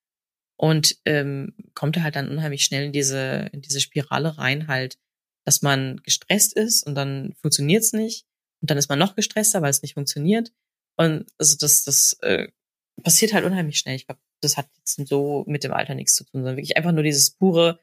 [0.60, 4.98] und ähm, kommt halt dann unheimlich schnell in diese in diese Spirale rein halt,
[5.50, 8.24] dass man gestresst ist und dann funktioniert's nicht
[8.62, 10.52] und dann ist man noch gestresster, weil es nicht funktioniert
[10.96, 12.46] und also das das äh,
[13.02, 13.96] passiert halt unheimlich schnell.
[13.96, 16.92] Ich glaube, das hat jetzt so mit dem Alter nichts zu tun, sondern wirklich einfach
[16.92, 17.80] nur dieses pure,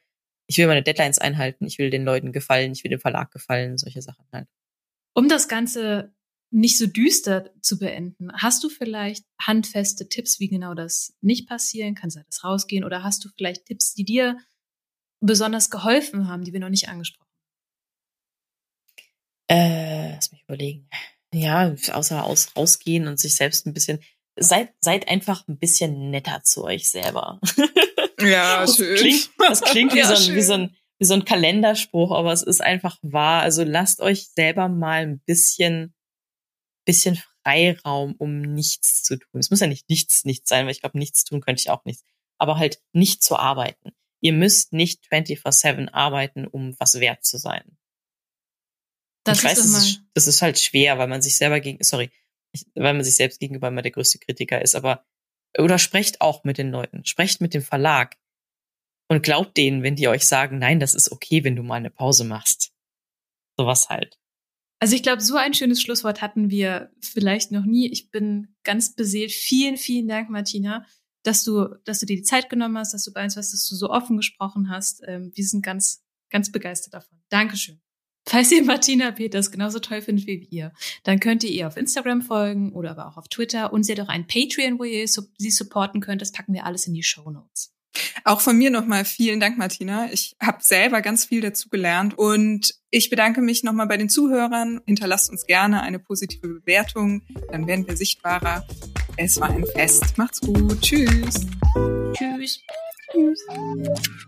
[0.47, 3.77] ich will meine Deadlines einhalten, ich will den Leuten gefallen, ich will dem Verlag gefallen,
[3.77, 4.47] solche Sachen halt.
[5.13, 6.15] Um das Ganze
[6.51, 11.95] nicht so düster zu beenden, hast du vielleicht handfeste Tipps, wie genau das nicht passieren
[11.95, 12.11] kann?
[12.11, 12.85] Soll das rausgehen?
[12.85, 14.37] Oder hast du vielleicht Tipps, die dir
[15.19, 17.26] besonders geholfen haben, die wir noch nicht angesprochen haben?
[19.49, 20.89] Äh, lass mich überlegen.
[21.33, 23.99] Ja, außer aus, rausgehen und sich selbst ein bisschen,
[24.37, 27.39] seid, seid einfach ein bisschen netter zu euch selber.
[28.19, 28.97] Ja, das schön.
[28.97, 32.33] Klingt, das klingt wie, ja, so ein, wie, so ein, wie so ein Kalenderspruch, aber
[32.33, 33.41] es ist einfach wahr.
[33.41, 35.93] Also lasst euch selber mal ein bisschen
[36.87, 39.39] bisschen Freiraum, um nichts zu tun.
[39.39, 41.85] Es muss ja nicht nichts, nichts sein, weil ich glaube, nichts tun könnte ich auch
[41.85, 42.03] nichts.
[42.39, 43.91] Aber halt nicht zu arbeiten.
[44.21, 47.76] Ihr müsst nicht 24-7 arbeiten, um was wert zu sein.
[49.27, 52.09] Das ich weiß, das ist, das ist halt schwer, weil man sich selber gegen, sorry,
[52.75, 55.05] weil man sich selbst gegenüber immer der größte Kritiker ist, aber,
[55.57, 58.17] oder sprecht auch mit den Leuten, sprecht mit dem Verlag
[59.09, 61.89] und glaubt denen, wenn die euch sagen, nein, das ist okay, wenn du mal eine
[61.89, 62.71] Pause machst.
[63.57, 64.19] Sowas halt.
[64.79, 67.89] Also ich glaube, so ein schönes Schlusswort hatten wir vielleicht noch nie.
[67.89, 69.31] Ich bin ganz beseelt.
[69.31, 70.85] Vielen, vielen Dank, Martina,
[71.23, 73.67] dass du, dass du dir die Zeit genommen hast, dass du bei uns warst, dass
[73.67, 75.01] du so offen gesprochen hast.
[75.07, 77.19] Ähm, wir sind ganz, ganz begeistert davon.
[77.29, 77.81] Dankeschön.
[78.27, 80.73] Falls ihr Martina Peters genauso toll findet wie wir,
[81.03, 84.01] dann könnt ihr ihr auf Instagram folgen oder aber auch auf Twitter und sie hat
[84.01, 86.21] auch ein Patreon, wo ihr sie supporten könnt.
[86.21, 87.73] Das packen wir alles in die Show Notes.
[88.25, 90.11] Auch von mir nochmal vielen Dank, Martina.
[90.11, 94.81] Ich habe selber ganz viel dazu gelernt und ich bedanke mich nochmal bei den Zuhörern.
[94.85, 98.67] Hinterlasst uns gerne eine positive Bewertung, dann werden wir sichtbarer.
[99.15, 100.17] Es war ein Fest.
[100.17, 100.81] Macht's gut.
[100.81, 101.47] Tschüss.
[102.13, 102.59] Tschüss.
[103.11, 104.27] Tschüss.